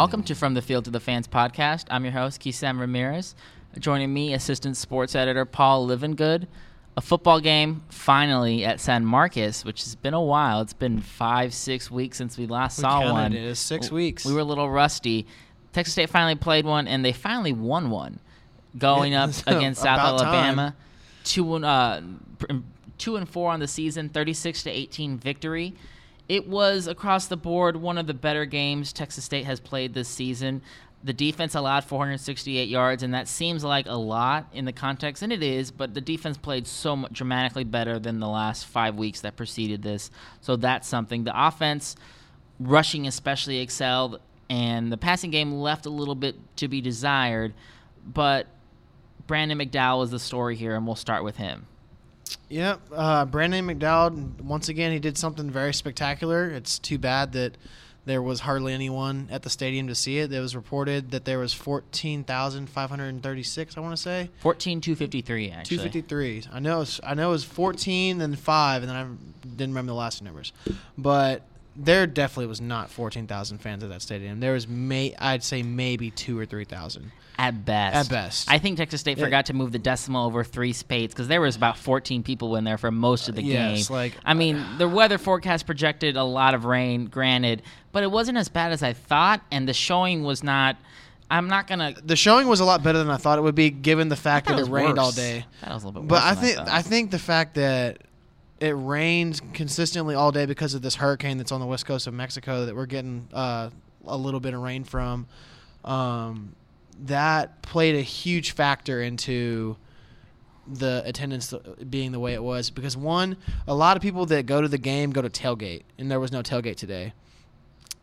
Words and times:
welcome 0.00 0.22
to 0.22 0.34
From 0.34 0.54
the 0.54 0.62
Field 0.62 0.86
to 0.86 0.90
the 0.90 0.98
Fans 0.98 1.28
podcast. 1.28 1.84
I'm 1.90 2.04
your 2.04 2.14
host, 2.14 2.40
Kisam 2.40 2.80
Ramirez. 2.80 3.34
Joining 3.78 4.14
me, 4.14 4.32
assistant 4.32 4.78
sports 4.78 5.14
editor 5.14 5.44
Paul 5.44 5.86
Livingood. 5.86 6.46
A 6.96 7.02
football 7.02 7.38
game 7.38 7.82
finally 7.90 8.64
at 8.64 8.80
San 8.80 9.04
Marcos, 9.04 9.62
which 9.62 9.84
has 9.84 9.94
been 9.96 10.14
a 10.14 10.22
while. 10.22 10.62
It's 10.62 10.72
been 10.72 11.02
five, 11.02 11.52
six 11.52 11.90
weeks 11.90 12.16
since 12.16 12.38
we 12.38 12.46
last 12.46 12.78
We 12.78 12.82
saw 12.82 13.12
one. 13.12 13.34
It 13.34 13.44
is 13.44 13.58
six 13.58 13.90
weeks. 13.90 14.24
We 14.24 14.32
were 14.32 14.40
a 14.40 14.44
little 14.44 14.70
rusty. 14.70 15.26
Texas 15.74 15.92
State 15.92 16.08
finally 16.08 16.34
played 16.34 16.64
one, 16.64 16.88
and 16.88 17.04
they 17.04 17.12
finally 17.12 17.52
won 17.52 17.90
one, 17.90 18.20
going 18.78 19.12
up 19.12 19.32
against 19.46 19.82
South 19.82 20.00
Alabama. 20.00 20.74
Two 21.24 21.56
and 21.56 21.64
uh, 21.66 22.00
two 22.96 23.16
and 23.16 23.28
four 23.28 23.52
on 23.52 23.60
the 23.60 23.68
season, 23.68 24.08
thirty-six 24.08 24.62
to 24.62 24.70
eighteen 24.70 25.18
victory. 25.18 25.74
It 26.30 26.46
was 26.46 26.86
across 26.86 27.26
the 27.26 27.36
board 27.36 27.74
one 27.74 27.98
of 27.98 28.06
the 28.06 28.14
better 28.14 28.44
games 28.44 28.92
Texas 28.92 29.24
State 29.24 29.46
has 29.46 29.58
played 29.58 29.94
this 29.94 30.08
season. 30.08 30.62
The 31.02 31.12
defense 31.12 31.56
allowed 31.56 31.82
468 31.82 32.68
yards, 32.68 33.02
and 33.02 33.12
that 33.14 33.26
seems 33.26 33.64
like 33.64 33.86
a 33.88 33.94
lot 33.94 34.46
in 34.52 34.64
the 34.64 34.72
context, 34.72 35.24
and 35.24 35.32
it 35.32 35.42
is. 35.42 35.72
But 35.72 35.92
the 35.92 36.00
defense 36.00 36.38
played 36.38 36.68
so 36.68 36.94
much 36.94 37.14
dramatically 37.14 37.64
better 37.64 37.98
than 37.98 38.20
the 38.20 38.28
last 38.28 38.66
five 38.66 38.94
weeks 38.94 39.22
that 39.22 39.34
preceded 39.34 39.82
this, 39.82 40.12
so 40.40 40.54
that's 40.54 40.86
something. 40.86 41.24
The 41.24 41.32
offense 41.34 41.96
rushing 42.60 43.08
especially 43.08 43.58
excelled, 43.58 44.20
and 44.48 44.92
the 44.92 44.96
passing 44.96 45.32
game 45.32 45.50
left 45.50 45.84
a 45.84 45.90
little 45.90 46.14
bit 46.14 46.36
to 46.58 46.68
be 46.68 46.80
desired. 46.80 47.54
But 48.06 48.46
Brandon 49.26 49.58
McDowell 49.58 50.04
is 50.04 50.12
the 50.12 50.20
story 50.20 50.54
here, 50.54 50.76
and 50.76 50.86
we'll 50.86 50.94
start 50.94 51.24
with 51.24 51.38
him. 51.38 51.66
Yep. 52.48 52.80
Uh, 52.92 53.24
Brandon 53.24 53.66
McDowell, 53.66 54.40
once 54.42 54.68
again, 54.68 54.92
he 54.92 54.98
did 54.98 55.16
something 55.18 55.50
very 55.50 55.74
spectacular. 55.74 56.48
It's 56.50 56.78
too 56.78 56.98
bad 56.98 57.32
that 57.32 57.56
there 58.06 58.22
was 58.22 58.40
hardly 58.40 58.72
anyone 58.72 59.28
at 59.30 59.42
the 59.42 59.50
stadium 59.50 59.86
to 59.88 59.94
see 59.94 60.16
it. 60.18 60.32
It 60.32 60.40
was 60.40 60.56
reported 60.56 61.10
that 61.10 61.26
there 61.26 61.38
was 61.38 61.52
14,536, 61.52 63.76
I 63.76 63.80
want 63.80 63.94
to 63.94 64.02
say. 64.02 64.30
14 64.40 64.80
253, 64.80 65.50
actually. 65.50 65.76
253. 65.76 66.44
I 66.52 66.60
know, 66.60 66.76
it 66.76 66.80
was, 66.80 67.00
I 67.04 67.12
know 67.14 67.28
it 67.28 67.32
was 67.32 67.44
14, 67.44 68.16
then 68.18 68.34
5, 68.34 68.82
and 68.82 68.90
then 68.90 68.96
I 68.96 69.06
didn't 69.46 69.70
remember 69.70 69.92
the 69.92 69.96
last 69.96 70.18
two 70.18 70.24
numbers. 70.24 70.52
But 70.96 71.42
there 71.76 72.06
definitely 72.06 72.46
was 72.46 72.60
not 72.60 72.90
14,000 72.90 73.58
fans 73.58 73.82
at 73.82 73.90
that 73.90 74.02
stadium. 74.02 74.40
There 74.40 74.52
was, 74.52 74.66
may 74.68 75.14
I'd 75.18 75.42
say, 75.42 75.62
maybe 75.62 76.10
two 76.10 76.38
or 76.38 76.44
3,000. 76.46 77.12
At 77.38 77.64
best. 77.64 77.96
At 77.96 78.08
best. 78.10 78.50
I 78.50 78.58
think 78.58 78.76
Texas 78.76 79.00
State 79.00 79.16
Yeah. 79.16 79.24
forgot 79.24 79.46
to 79.46 79.54
move 79.54 79.72
the 79.72 79.78
decimal 79.78 80.26
over 80.26 80.44
three 80.44 80.74
spades 80.74 81.14
because 81.14 81.26
there 81.28 81.40
was 81.40 81.56
about 81.56 81.78
14 81.78 82.22
people 82.22 82.54
in 82.56 82.64
there 82.64 82.76
for 82.76 82.90
most 82.90 83.30
of 83.30 83.34
the 83.36 83.42
Yes, 83.42 83.88
game. 83.88 83.96
like- 83.96 84.16
I 84.26 84.34
mean, 84.34 84.56
uh, 84.56 84.76
the 84.76 84.88
weather 84.88 85.16
forecast 85.16 85.64
projected 85.64 86.16
a 86.16 86.24
lot 86.24 86.52
of 86.52 86.66
rain, 86.66 87.06
granted, 87.06 87.62
but 87.92 88.02
it 88.02 88.10
wasn't 88.10 88.36
as 88.36 88.48
bad 88.50 88.72
as 88.72 88.82
I 88.82 88.92
thought, 88.92 89.40
and 89.50 89.66
the 89.66 89.72
showing 89.72 90.22
was 90.22 90.42
not. 90.42 90.76
I'm 91.30 91.46
not 91.48 91.66
gonna. 91.68 91.94
The 92.04 92.16
showing 92.16 92.48
was 92.48 92.58
a 92.60 92.64
lot 92.64 92.82
better 92.82 92.98
than 92.98 93.08
I 93.08 93.16
thought 93.16 93.38
it 93.38 93.42
would 93.42 93.54
be, 93.54 93.70
given 93.70 94.08
the 94.08 94.16
fact 94.16 94.48
that 94.48 94.54
it, 94.54 94.60
was 94.60 94.68
rained 94.68 94.98
all 94.98 95.12
day. 95.12 95.44
That 95.62 95.72
was 95.72 95.84
a 95.84 95.86
little 95.86 96.02
bit 96.02 96.10
worse. 96.10 96.20
But 96.20 96.26
I 96.26 96.34
think 96.34 96.56
thought. 96.56 96.68
I 96.68 96.82
think 96.82 97.10
the 97.12 97.18
fact 97.20 97.54
that 97.54 97.98
it 98.60 98.72
rained 98.72 99.54
consistently 99.54 100.14
all 100.14 100.32
day 100.32 100.46
because 100.46 100.74
of 100.74 100.82
this 100.82 100.96
hurricane 100.96 101.38
that's 101.38 101.50
on 101.50 101.60
the 101.60 101.66
west 101.66 101.86
coast 101.86 102.06
of 102.06 102.14
Mexico 102.14 102.66
that 102.66 102.76
we're 102.76 102.86
getting 102.86 103.26
uh, 103.32 103.70
a 104.06 104.16
little 104.16 104.40
bit 104.40 104.54
of 104.54 104.60
rain 104.60 104.84
from, 104.84 105.26
um, 105.84 106.54
that 107.04 107.62
played 107.62 107.94
a 107.96 108.02
huge 108.02 108.52
factor 108.52 109.02
into 109.02 109.76
the 110.66 111.02
attendance 111.06 111.54
being 111.88 112.12
the 112.12 112.20
way 112.20 112.34
it 112.34 112.42
was. 112.42 112.68
Because 112.68 112.96
one, 112.96 113.38
a 113.66 113.74
lot 113.74 113.96
of 113.96 114.02
people 114.02 114.26
that 114.26 114.44
go 114.44 114.60
to 114.60 114.68
the 114.68 114.78
game 114.78 115.10
go 115.10 115.22
to 115.22 115.30
tailgate, 115.30 115.82
and 115.98 116.10
there 116.10 116.20
was 116.20 116.30
no 116.30 116.42
tailgate 116.42 116.76
today. 116.76 117.14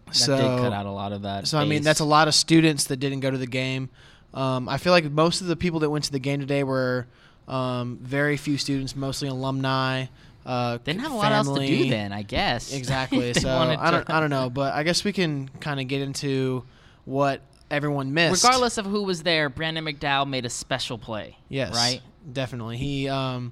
that 0.07 0.15
so 0.15 0.37
did 0.37 0.59
cut 0.63 0.73
out 0.73 0.87
a 0.87 0.91
lot 0.91 1.11
of 1.11 1.21
that. 1.21 1.47
so 1.47 1.59
I 1.59 1.65
mean, 1.65 1.83
that's 1.83 1.99
a 1.99 2.05
lot 2.05 2.27
of 2.27 2.33
students 2.33 2.85
that 2.85 2.97
didn't 2.97 3.19
go 3.19 3.29
to 3.29 3.37
the 3.37 3.47
game. 3.47 3.89
Um, 4.33 4.67
I 4.67 4.77
feel 4.77 4.91
like 4.91 5.05
most 5.11 5.41
of 5.41 5.47
the 5.47 5.55
people 5.55 5.79
that 5.81 5.89
went 5.89 6.05
to 6.05 6.11
the 6.11 6.19
game 6.19 6.39
today 6.39 6.63
were 6.63 7.07
um, 7.47 7.99
very 8.01 8.37
few 8.37 8.57
students, 8.57 8.95
mostly 8.95 9.27
alumni. 9.27 10.07
Uh, 10.47 10.77
Didn't 10.77 11.01
have 11.01 11.11
a 11.11 11.15
lot 11.15 11.31
else 11.33 11.47
to 11.59 11.65
do 11.67 11.89
then, 11.89 12.13
I 12.13 12.21
guess. 12.23 12.73
Exactly. 12.73 13.33
So 13.39 13.49
I 13.49 13.91
don't, 13.91 14.09
I 14.09 14.19
don't 14.21 14.29
know, 14.29 14.49
but 14.49 14.73
I 14.73 14.83
guess 14.83 15.03
we 15.03 15.11
can 15.13 15.49
kind 15.59 15.79
of 15.79 15.87
get 15.87 16.01
into 16.01 16.63
what 17.05 17.41
everyone 17.69 18.13
missed. 18.13 18.43
Regardless 18.43 18.77
of 18.77 18.85
who 18.85 19.03
was 19.03 19.23
there, 19.23 19.49
Brandon 19.49 19.83
McDowell 19.85 20.27
made 20.27 20.45
a 20.45 20.49
special 20.49 20.97
play. 20.97 21.37
yes, 21.49 21.75
Right? 21.75 22.01
definitely. 22.31 22.77
He 22.77 23.09
um, 23.09 23.51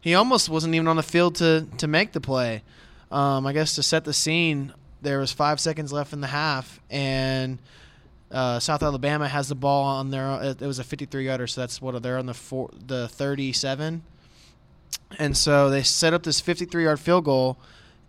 he 0.00 0.14
almost 0.14 0.48
wasn't 0.50 0.74
even 0.74 0.86
on 0.86 0.96
the 0.96 1.02
field 1.02 1.36
to 1.36 1.66
to 1.78 1.86
make 1.86 2.12
the 2.12 2.20
play. 2.20 2.62
Um, 3.10 3.46
I 3.46 3.52
guess 3.54 3.74
to 3.76 3.82
set 3.82 4.04
the 4.04 4.12
scene, 4.12 4.72
there 5.00 5.18
was 5.20 5.32
five 5.32 5.60
seconds 5.60 5.92
left 5.92 6.12
in 6.12 6.20
the 6.20 6.26
half, 6.26 6.80
and 6.90 7.58
uh, 8.30 8.58
South 8.60 8.82
Alabama 8.82 9.28
has 9.28 9.48
the 9.48 9.54
ball 9.54 9.84
on 9.84 10.10
their. 10.10 10.42
It 10.42 10.60
was 10.60 10.78
a 10.78 10.84
53 10.84 11.24
yarder, 11.26 11.46
so 11.46 11.60
that's 11.62 11.80
what 11.80 12.02
they're 12.02 12.18
on 12.18 12.26
the 12.26 12.34
four, 12.34 12.70
the 12.86 13.08
37, 13.08 14.02
and 15.18 15.36
so 15.36 15.70
they 15.70 15.82
set 15.82 16.14
up 16.14 16.22
this 16.22 16.40
53 16.40 16.84
yard 16.84 17.00
field 17.00 17.24
goal, 17.24 17.58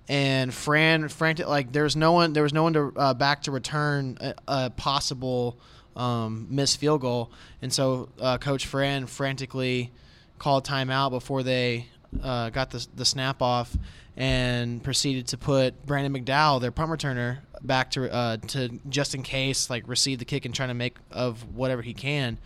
and 0.07 0.53
Fran 0.53 1.07
frantic 1.09 1.47
like 1.47 1.71
there 1.71 1.83
was 1.83 1.95
no 1.95 2.11
one 2.11 2.33
there 2.33 2.43
was 2.43 2.53
no 2.53 2.63
one 2.63 2.73
to 2.73 2.93
uh, 2.95 3.13
back 3.13 3.43
to 3.43 3.51
return 3.51 4.17
a, 4.21 4.33
a 4.47 4.69
possible 4.71 5.57
um, 5.95 6.47
missed 6.49 6.79
field 6.79 7.01
goal, 7.01 7.31
and 7.61 7.71
so 7.71 8.09
uh, 8.19 8.37
Coach 8.37 8.65
Fran 8.65 9.07
frantically 9.07 9.91
called 10.37 10.65
timeout 10.65 11.11
before 11.11 11.43
they 11.43 11.87
uh, 12.21 12.49
got 12.49 12.71
the 12.71 12.85
the 12.95 13.05
snap 13.05 13.41
off 13.41 13.75
and 14.17 14.81
proceeded 14.83 15.27
to 15.27 15.37
put 15.37 15.85
Brandon 15.85 16.13
McDowell, 16.13 16.61
their 16.61 16.71
punt 16.71 16.89
returner, 16.89 17.39
back 17.61 17.91
to 17.91 18.11
uh, 18.11 18.37
to 18.47 18.79
just 18.89 19.15
in 19.15 19.23
case 19.23 19.69
like 19.69 19.87
receive 19.87 20.19
the 20.19 20.25
kick 20.25 20.45
and 20.45 20.53
trying 20.53 20.69
to 20.69 20.75
make 20.75 20.97
of 21.11 21.55
whatever 21.55 21.81
he 21.81 21.93
can, 21.93 22.37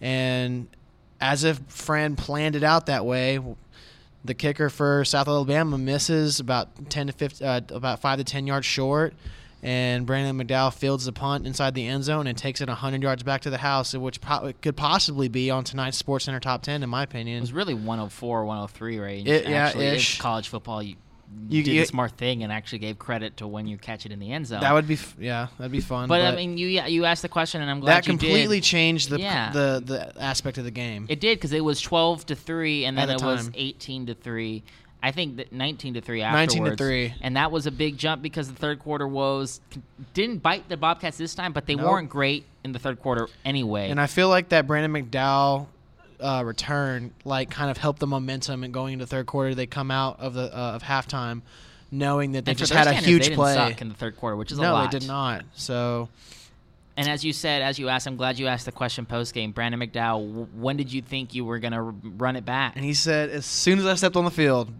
and 0.00 0.68
as 1.20 1.44
if 1.44 1.60
Fran 1.68 2.16
planned 2.16 2.56
it 2.56 2.62
out 2.62 2.86
that 2.86 3.04
way. 3.04 3.38
The 4.24 4.34
kicker 4.34 4.68
for 4.68 5.04
South 5.04 5.28
Alabama 5.28 5.78
misses 5.78 6.40
about 6.40 6.90
ten 6.90 7.06
to 7.06 7.12
50, 7.12 7.44
uh, 7.44 7.60
about 7.70 8.00
five 8.00 8.18
to 8.18 8.24
ten 8.24 8.46
yards 8.46 8.66
short, 8.66 9.14
and 9.62 10.04
Brandon 10.04 10.36
McDowell 10.46 10.74
fields 10.74 11.06
the 11.06 11.12
punt 11.12 11.46
inside 11.46 11.74
the 11.74 11.86
end 11.86 12.04
zone 12.04 12.26
and 12.26 12.36
takes 12.36 12.60
it 12.60 12.68
hundred 12.68 13.02
yards 13.02 13.22
back 13.22 13.40
to 13.42 13.50
the 13.50 13.56
house, 13.58 13.94
which 13.94 14.20
po- 14.20 14.52
could 14.60 14.76
possibly 14.76 15.28
be 15.28 15.50
on 15.50 15.64
tonight's 15.64 15.96
Sports 15.96 16.26
Center 16.26 16.38
top 16.40 16.62
ten, 16.62 16.82
in 16.82 16.90
my 16.90 17.02
opinion. 17.02 17.38
It 17.38 17.40
was 17.40 17.52
really 17.54 17.72
104, 17.74 18.44
103 18.44 18.98
range. 18.98 19.26
It- 19.28 19.48
yeah, 19.48 19.66
actually. 19.66 19.86
Ish. 19.86 20.18
college 20.18 20.48
football. 20.48 20.82
You, 20.82 20.96
You- 21.48 21.62
did 21.62 21.72
you- 21.74 21.80
the 21.80 21.86
smart 21.86 22.12
thing 22.12 22.42
and 22.42 22.52
actually 22.52 22.78
gave 22.78 22.98
credit 22.98 23.36
to 23.38 23.46
when 23.46 23.66
you 23.66 23.76
catch 23.76 24.06
it 24.06 24.12
in 24.12 24.18
the 24.20 24.32
end 24.32 24.46
zone. 24.46 24.60
That 24.60 24.72
would 24.72 24.86
be, 24.88 24.94
f- 24.94 25.16
yeah, 25.18 25.48
that'd 25.58 25.72
be 25.72 25.80
fun. 25.80 26.08
but, 26.08 26.20
I 26.22 26.34
mean, 26.34 26.56
you 26.58 26.68
you 26.68 27.04
asked 27.04 27.22
the 27.22 27.28
question, 27.28 27.60
and 27.62 27.70
I'm 27.70 27.80
glad 27.80 27.96
that 27.96 28.06
you 28.06 28.12
completely 28.12 28.58
did. 28.58 28.64
changed 28.64 29.10
the, 29.10 29.20
Yeah. 29.20 29.50
the 29.50 29.82
the 29.84 30.22
aspect 30.22 30.58
of 30.58 30.64
the 30.64 30.70
game. 30.70 31.06
It 31.08 31.20
did 31.20 31.38
because 31.38 31.52
it 31.52 31.64
was 31.64 31.80
12 31.80 32.26
to 32.26 32.34
three, 32.36 32.84
and 32.84 32.96
then 32.96 33.10
it 33.10 33.18
the 33.18 33.26
was 33.26 33.50
18 33.54 34.06
to 34.06 34.14
three. 34.14 34.62
I 35.02 35.12
think 35.12 35.38
that 35.38 35.50
19 35.50 35.94
to 35.94 36.02
three 36.02 36.20
afterwards. 36.20 36.54
19 36.56 36.72
to 36.72 36.76
3. 36.76 37.14
and 37.22 37.34
that 37.36 37.50
was 37.50 37.66
a 37.66 37.70
big 37.70 37.96
jump 37.96 38.20
because 38.20 38.48
the 38.48 38.54
third 38.54 38.78
quarter 38.80 39.08
was 39.08 39.60
didn't 40.12 40.42
bite 40.42 40.68
the 40.68 40.76
Bobcats 40.76 41.16
this 41.16 41.34
time, 41.34 41.52
but 41.54 41.64
they 41.64 41.74
Nope. 41.74 41.86
weren't 41.90 42.10
great 42.10 42.44
in 42.64 42.72
the 42.72 42.78
third 42.78 43.00
quarter 43.00 43.26
anyway. 43.44 43.88
And 43.88 43.98
I 43.98 44.06
feel 44.06 44.28
like 44.28 44.50
that 44.50 44.66
Brandon 44.66 44.92
McDowell 44.92 45.68
uh, 46.20 46.42
return 46.44 47.12
like 47.24 47.50
kind 47.50 47.70
of 47.70 47.76
helped 47.76 47.98
the 48.00 48.06
momentum 48.06 48.64
and 48.64 48.72
going 48.72 48.94
into 48.94 49.06
third 49.06 49.26
quarter. 49.26 49.54
They 49.54 49.66
come 49.66 49.90
out 49.90 50.20
of 50.20 50.34
the 50.34 50.44
uh, 50.56 50.72
of 50.72 50.82
halftime 50.82 51.42
knowing 51.90 52.32
that 52.32 52.44
they 52.44 52.54
just 52.54 52.72
had 52.72 52.86
a 52.86 52.92
huge 52.92 53.22
they 53.22 53.28
didn't 53.30 53.36
play. 53.36 53.54
suck 53.54 53.80
in 53.80 53.88
the 53.88 53.94
third 53.94 54.16
quarter, 54.16 54.36
which 54.36 54.52
is 54.52 54.58
a 54.58 54.62
no, 54.62 54.72
lot. 54.72 54.90
they 54.90 54.98
did 54.98 55.08
not. 55.08 55.44
So 55.54 56.08
And 56.96 57.08
as 57.08 57.24
you 57.24 57.32
said, 57.32 57.62
as 57.62 57.78
you 57.78 57.88
asked, 57.88 58.06
I'm 58.06 58.16
glad 58.16 58.38
you 58.38 58.46
asked 58.46 58.66
the 58.66 58.72
question 58.72 59.06
post 59.06 59.34
game. 59.34 59.52
Brandon 59.52 59.80
McDowell, 59.80 60.52
when 60.54 60.76
did 60.76 60.92
you 60.92 61.02
think 61.02 61.34
you 61.34 61.44
were 61.44 61.58
going 61.58 61.72
to 61.72 61.80
run 61.80 62.36
it 62.36 62.44
back? 62.44 62.76
And 62.76 62.84
he 62.84 62.94
said, 62.94 63.30
as 63.30 63.46
soon 63.46 63.78
as 63.78 63.86
I 63.86 63.94
stepped 63.94 64.16
on 64.16 64.24
the 64.24 64.30
field, 64.30 64.70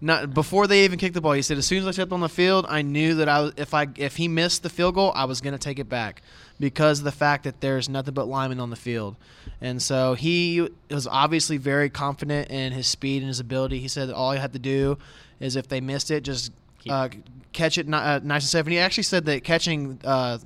not 0.00 0.34
before 0.34 0.66
they 0.66 0.84
even 0.84 0.98
kicked 0.98 1.14
the 1.14 1.20
ball, 1.20 1.32
he 1.32 1.42
said, 1.42 1.56
as 1.56 1.66
soon 1.66 1.78
as 1.78 1.86
I 1.86 1.90
stepped 1.90 2.12
on 2.12 2.20
the 2.20 2.28
field, 2.28 2.66
I 2.68 2.82
knew 2.82 3.14
that 3.14 3.28
I 3.28 3.40
was, 3.40 3.52
if 3.56 3.72
I 3.72 3.86
if 3.96 4.16
he 4.16 4.28
missed 4.28 4.62
the 4.62 4.68
field 4.68 4.94
goal, 4.94 5.12
I 5.14 5.24
was 5.24 5.40
going 5.40 5.52
to 5.54 5.58
take 5.58 5.78
it 5.78 5.88
back 5.88 6.22
because 6.60 6.98
of 6.98 7.04
the 7.04 7.12
fact 7.12 7.44
that 7.44 7.60
there's 7.60 7.88
nothing 7.88 8.14
but 8.14 8.28
linemen 8.28 8.60
on 8.60 8.70
the 8.70 8.76
field. 8.76 9.16
And 9.60 9.80
so 9.80 10.14
he 10.14 10.68
was 10.90 11.06
obviously 11.06 11.56
very 11.56 11.88
confident 11.88 12.50
in 12.50 12.72
his 12.72 12.86
speed 12.86 13.22
and 13.22 13.28
his 13.28 13.40
ability. 13.40 13.78
He 13.78 13.88
said 13.88 14.08
that 14.08 14.14
all 14.14 14.32
he 14.32 14.38
had 14.38 14.52
to 14.52 14.58
do 14.58 14.98
is 15.40 15.56
if 15.56 15.68
they 15.68 15.80
missed 15.80 16.10
it, 16.10 16.22
just 16.22 16.52
uh, 16.88 17.08
catch 17.52 17.78
it 17.78 17.92
uh, 17.92 18.20
nice 18.22 18.42
and 18.42 18.50
safe. 18.50 18.66
And 18.66 18.72
he 18.72 18.78
actually 18.78 19.04
said 19.04 19.24
that 19.26 19.44
catching 19.44 19.98
uh, 20.04 20.38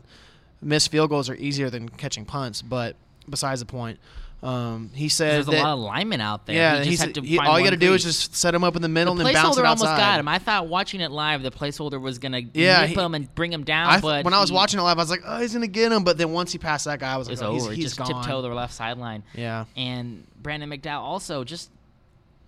missed 0.62 0.90
field 0.90 1.10
goals 1.10 1.28
are 1.28 1.34
easier 1.34 1.70
than 1.70 1.88
catching 1.88 2.24
punts, 2.24 2.62
but 2.62 2.96
besides 3.28 3.60
the 3.60 3.66
point. 3.66 3.98
Um, 4.42 4.90
he 4.94 5.10
said 5.10 5.34
There's 5.44 5.48
a 5.48 5.62
lot 5.62 5.74
of 5.74 5.78
linemen 5.80 6.22
out 6.22 6.46
there. 6.46 6.56
yeah, 6.56 6.82
he 6.82 6.92
just 6.92 7.02
had 7.02 7.14
to 7.16 7.20
he, 7.20 7.36
find 7.36 7.46
all 7.48 7.58
you 7.58 7.64
got 7.66 7.70
to 7.72 7.76
do 7.76 7.92
is 7.92 8.02
just 8.02 8.34
set 8.34 8.54
him 8.54 8.64
up 8.64 8.74
in 8.74 8.80
the 8.80 8.88
middle 8.88 9.14
the 9.14 9.20
and 9.20 9.26
then 9.26 9.34
bounce 9.42 9.56
it 9.58 9.60
placeholder 9.60 9.64
almost 9.66 9.84
got 9.84 10.18
him. 10.18 10.28
I 10.28 10.38
thought 10.38 10.66
watching 10.66 11.02
it 11.02 11.10
live, 11.10 11.42
the 11.42 11.50
placeholder 11.50 12.00
was 12.00 12.18
gonna 12.18 12.40
Yeah, 12.54 12.80
nip 12.80 12.88
he- 12.90 12.94
him 12.94 13.14
and 13.14 13.34
bring 13.34 13.52
him 13.52 13.64
down. 13.64 13.90
I 13.90 14.00
but 14.00 14.24
when 14.24 14.32
I 14.32 14.40
was 14.40 14.48
he- 14.48 14.54
watching 14.56 14.80
it 14.80 14.82
live, 14.82 14.96
I 14.98 15.02
was 15.02 15.10
like, 15.10 15.20
"Oh, 15.26 15.40
he's 15.40 15.52
gonna 15.52 15.66
get 15.66 15.92
him," 15.92 16.04
but 16.04 16.16
then 16.16 16.32
once 16.32 16.52
he 16.52 16.58
passed 16.58 16.86
that 16.86 17.00
guy, 17.00 17.12
I 17.12 17.16
was 17.18 17.28
like, 17.28 17.42
"Oh, 17.42 17.52
he's, 17.52 17.64
over. 17.64 17.72
he's 17.74 17.84
just 17.84 17.98
gone." 17.98 18.06
tiptoe 18.06 18.40
the 18.40 18.48
left 18.48 18.72
sideline. 18.72 19.24
Yeah, 19.34 19.66
And 19.76 20.26
Brandon 20.40 20.70
McDowell 20.70 21.00
also 21.00 21.44
just. 21.44 21.70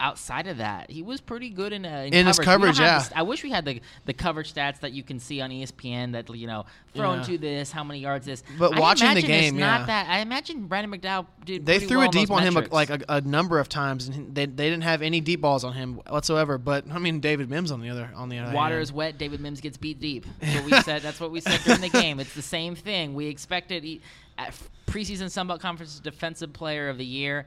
Outside 0.02 0.48
of 0.48 0.58
that, 0.58 0.90
he 0.90 1.00
was 1.00 1.20
pretty 1.20 1.48
good 1.48 1.72
in, 1.72 1.86
uh, 1.86 2.04
in, 2.06 2.12
In 2.12 2.26
his 2.26 2.38
coverage, 2.38 2.78
yeah. 2.78 2.98
the 2.98 3.04
st- 3.04 3.18
I 3.18 3.22
wish 3.22 3.42
we 3.42 3.50
had 3.50 3.64
the 3.64 3.80
the 4.04 4.12
coverage 4.12 4.52
stats 4.52 4.80
that 4.80 4.92
you 4.92 5.02
can 5.02 5.20
see 5.20 5.40
on 5.40 5.50
ESPN 5.50 6.12
that 6.12 6.28
you 6.34 6.48
know 6.48 6.66
thrown 6.92 7.18
Yeah. 7.18 7.24
to 7.24 7.38
this, 7.38 7.70
how 7.70 7.84
many 7.84 8.00
yards 8.00 8.26
this. 8.26 8.42
But 8.58 8.76
I 8.76 8.80
watching 8.80 9.14
the 9.14 9.22
game, 9.22 9.54
it's 9.54 9.60
not 9.60 9.80
yeah. 9.80 9.86
that. 9.86 10.08
I 10.10 10.18
imagine 10.18 10.66
Brandon 10.66 11.00
McDowell 11.00 11.26
did. 11.44 11.64
They 11.64 11.78
threw 11.78 11.98
well 11.98 12.08
a 12.08 12.12
deep 12.12 12.30
on 12.30 12.42
him 12.42 12.54
metrics. 12.54 12.74
like 12.74 12.90
a, 12.90 13.00
a 13.08 13.20
number 13.20 13.60
of 13.60 13.68
times, 13.68 14.08
and 14.08 14.34
they, 14.34 14.46
they 14.46 14.68
didn't 14.68 14.82
have 14.82 15.00
any 15.00 15.20
deep 15.20 15.40
balls 15.40 15.62
on 15.62 15.72
him 15.72 16.00
whatsoever. 16.08 16.58
But 16.58 16.90
I 16.90 16.98
mean, 16.98 17.20
David 17.20 17.48
Mims 17.48 17.70
on 17.70 17.80
the 17.80 17.88
other 17.88 18.10
on 18.14 18.28
the 18.28 18.38
other 18.38 18.54
Water 18.54 18.80
is 18.80 18.92
wet. 18.92 19.18
David 19.18 19.40
Mims 19.40 19.60
gets 19.60 19.76
beat 19.76 20.00
deep. 20.00 20.26
That's 20.40 20.56
what 20.56 20.64
we 20.64 20.80
said. 20.82 21.02
That's 21.02 21.20
what 21.20 21.30
we 21.30 21.40
said 21.40 21.60
during 21.64 21.80
the 21.80 21.88
game. 21.88 22.18
It's 22.18 22.34
the 22.34 22.42
same 22.42 22.74
thing. 22.74 23.14
We 23.14 23.28
expected 23.28 23.84
he, 23.84 24.00
at 24.36 24.52
preseason 24.86 25.26
Sunbelt 25.26 25.60
Conference 25.60 26.00
Defensive 26.00 26.52
Player 26.52 26.88
of 26.88 26.98
the 26.98 27.06
Year 27.06 27.46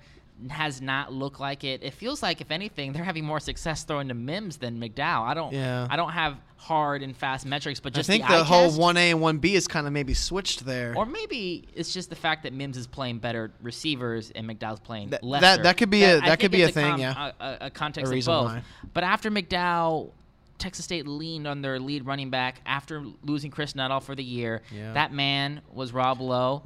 has 0.50 0.82
not 0.82 1.14
looked 1.14 1.40
like 1.40 1.64
it. 1.64 1.82
It 1.84 1.94
feels 1.94 2.22
like, 2.22 2.42
if 2.42 2.52
anything, 2.52 2.94
they're 2.94 3.04
having 3.04 3.24
more 3.26 3.40
success 3.40 3.84
throwing 3.84 4.10
to 4.10 4.14
Mims 4.14 4.58
than 4.58 4.80
McDowell. 4.80 5.22
I 5.22 5.34
don't. 5.34 5.54
Yeah. 5.54 5.88
I 5.90 5.96
don't 5.96 6.12
have 6.12 6.38
hard 6.58 7.04
and 7.04 7.16
fast 7.16 7.46
metrics, 7.46 7.80
but 7.80 7.94
I 7.94 7.96
just 7.98 8.08
think 8.10 8.28
the, 8.28 8.38
the, 8.38 8.44
whole 8.44 8.72
one 8.72 8.98
A 8.98 9.12
and 9.12 9.22
one 9.22 9.38
B 9.38 9.56
is 9.56 9.68
kind 9.68 9.88
of 9.88 9.94
maybe 9.94 10.14
switched 10.14 10.66
there. 10.66 10.94
Or 10.98 11.06
maybe 11.06 11.68
it's 11.76 11.94
just 11.94 12.10
the 12.10 12.16
fact 12.16 12.44
that 12.44 12.54
Mims 12.54 12.76
is 12.76 12.88
playing 12.88 13.20
better 13.20 13.52
receivers 13.62 14.32
and 14.32 14.48
McDowell's 14.50 14.80
playing 14.80 15.12
That- 15.12 15.24
lesser. 15.24 15.42
that- 15.42 15.64
that 15.64 15.78
could 15.78 15.90
be 15.90 16.04
a- 16.04 16.18
I 16.18 16.30
that 16.30 16.40
could 16.40 16.52
be 16.52 16.64
a 16.64 16.70
thing, 16.70 16.92
com- 16.92 17.00
yeah. 17.00 17.32
A, 17.40 17.44
a, 17.44 17.58
a 17.62 17.70
context 17.70 18.12
A 18.12 18.18
of 18.18 18.26
both. 18.26 18.46
why. 18.46 18.62
But 18.94 19.04
after 19.04 19.30
McDowell, 19.32 20.12
Texas 20.58 20.86
State 20.86 21.08
leaned 21.08 21.48
on 21.48 21.62
their 21.62 21.80
lead 21.80 22.06
running 22.06 22.30
back 22.30 22.62
after 22.66 23.04
losing 23.24 23.52
Chris 23.52 23.76
Nuttall 23.76 24.00
for 24.00 24.16
the 24.16 24.24
year. 24.24 24.62
Yeah. 24.74 24.94
That 24.94 25.14
man 25.14 25.62
was 25.74 25.94
Rob 25.94 26.22
Lowe. 26.22 26.64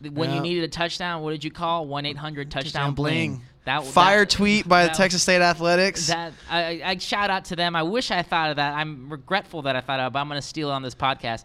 When 0.00 0.32
you 0.32 0.40
needed 0.40 0.64
a 0.64 0.68
touchdown, 0.68 1.22
what 1.22 1.32
did 1.32 1.42
you 1.44 1.50
call? 1.50 1.86
One 1.86 2.06
eight 2.06 2.16
hundred 2.16 2.50
touchdown 2.50 2.94
bling. 2.94 3.42
That 3.64 3.84
Fire 3.84 4.20
that, 4.20 4.30
tweet 4.30 4.66
by 4.66 4.84
the 4.84 4.88
that- 4.88 4.96
Texas 4.96 5.22
State 5.22 5.42
Athletics. 5.42 6.06
that 6.06 6.32
I, 6.48 6.80
I 6.82 6.96
shout 6.98 7.28
out 7.28 7.46
to 7.46 7.56
them. 7.56 7.76
I 7.76 7.82
wish 7.82 8.10
I 8.10 8.22
thought 8.22 8.50
of 8.50 8.56
that. 8.56 8.74
I'm 8.74 9.10
regretful 9.10 9.62
that 9.62 9.76
I 9.76 9.80
thought 9.82 10.00
of 10.00 10.06
it, 10.06 10.12
but 10.14 10.20
I'm 10.20 10.28
going 10.28 10.40
to 10.40 10.46
steal 10.46 10.70
it 10.70 10.72
on 10.72 10.82
this 10.82 10.94
podcast. 10.94 11.44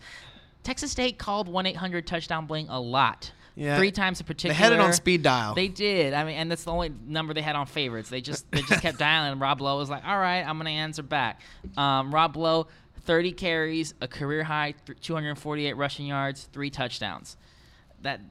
Texas 0.63 0.91
State 0.91 1.17
called 1.17 1.49
1 1.49 1.65
800 1.65 2.07
touchdown 2.07 2.45
bling 2.45 2.67
a 2.69 2.79
lot. 2.79 3.31
Yeah. 3.55 3.77
Three 3.77 3.91
times 3.91 4.19
in 4.21 4.25
particular. 4.25 4.53
they 4.53 4.57
had 4.57 4.71
it 4.73 4.79
on 4.79 4.93
speed 4.93 5.21
dial. 5.21 5.53
They 5.53 5.67
did. 5.67 6.13
I 6.13 6.23
mean, 6.23 6.35
and 6.35 6.49
that's 6.49 6.63
the 6.63 6.71
only 6.71 6.91
number 7.05 7.33
they 7.33 7.41
had 7.41 7.55
on 7.57 7.65
favorites. 7.67 8.09
They 8.09 8.21
just 8.21 8.49
they 8.51 8.61
just 8.61 8.81
kept 8.81 8.97
dialing. 8.99 9.37
Rob 9.39 9.59
Lowe 9.61 9.77
was 9.77 9.89
like, 9.89 10.03
"All 10.07 10.17
right, 10.17 10.41
I'm 10.41 10.57
gonna 10.57 10.69
answer 10.71 11.03
back." 11.03 11.41
Um, 11.77 12.11
Rob 12.13 12.35
Lowe, 12.35 12.67
30 13.01 13.33
carries, 13.33 13.93
a 14.01 14.07
career 14.07 14.43
high, 14.43 14.73
th- 14.87 14.99
248 15.01 15.73
rushing 15.77 16.05
yards, 16.07 16.49
three 16.53 16.69
touchdowns. 16.71 17.37
That 18.01 18.21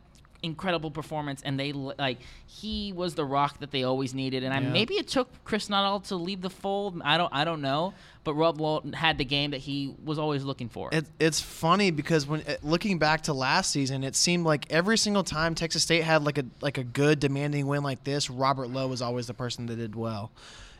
incredible 0.42 0.90
performance, 0.90 1.42
and 1.42 1.58
they 1.58 1.72
like 1.72 2.18
he 2.46 2.92
was 2.92 3.14
the 3.14 3.24
rock 3.24 3.58
that 3.60 3.70
they 3.70 3.84
always 3.84 4.14
needed. 4.14 4.42
And 4.42 4.52
I, 4.52 4.60
maybe 4.60 4.94
it 4.94 5.08
took 5.08 5.28
Chris 5.44 5.68
Nuttall 5.68 6.00
to 6.00 6.16
leave 6.16 6.40
the 6.40 6.50
fold. 6.50 7.00
I 7.04 7.16
don't 7.16 7.32
I 7.32 7.44
don't 7.44 7.62
know, 7.62 7.94
but 8.24 8.34
Rob 8.34 8.60
Lowe 8.60 8.82
had 8.94 9.18
the 9.18 9.24
game 9.24 9.52
that 9.52 9.60
he 9.60 9.94
was 10.04 10.18
always 10.18 10.44
looking 10.44 10.68
for. 10.68 10.90
It, 10.92 11.06
it's 11.18 11.40
funny 11.40 11.90
because 11.90 12.26
when 12.26 12.42
uh, 12.42 12.56
looking 12.62 12.98
back 12.98 13.22
to 13.22 13.32
last 13.32 13.70
season, 13.70 14.04
it 14.04 14.16
seemed 14.16 14.44
like 14.44 14.70
every 14.70 14.98
single 14.98 15.24
time 15.24 15.54
Texas 15.54 15.82
State 15.82 16.04
had 16.04 16.24
like 16.24 16.38
a 16.38 16.44
like 16.60 16.78
a 16.78 16.84
good 16.84 17.20
demanding 17.20 17.66
win 17.66 17.82
like 17.82 18.04
this, 18.04 18.28
Robert 18.30 18.68
Lowe 18.68 18.88
was 18.88 19.02
always 19.02 19.26
the 19.26 19.34
person 19.34 19.66
that 19.66 19.76
did 19.76 19.94
well. 19.94 20.30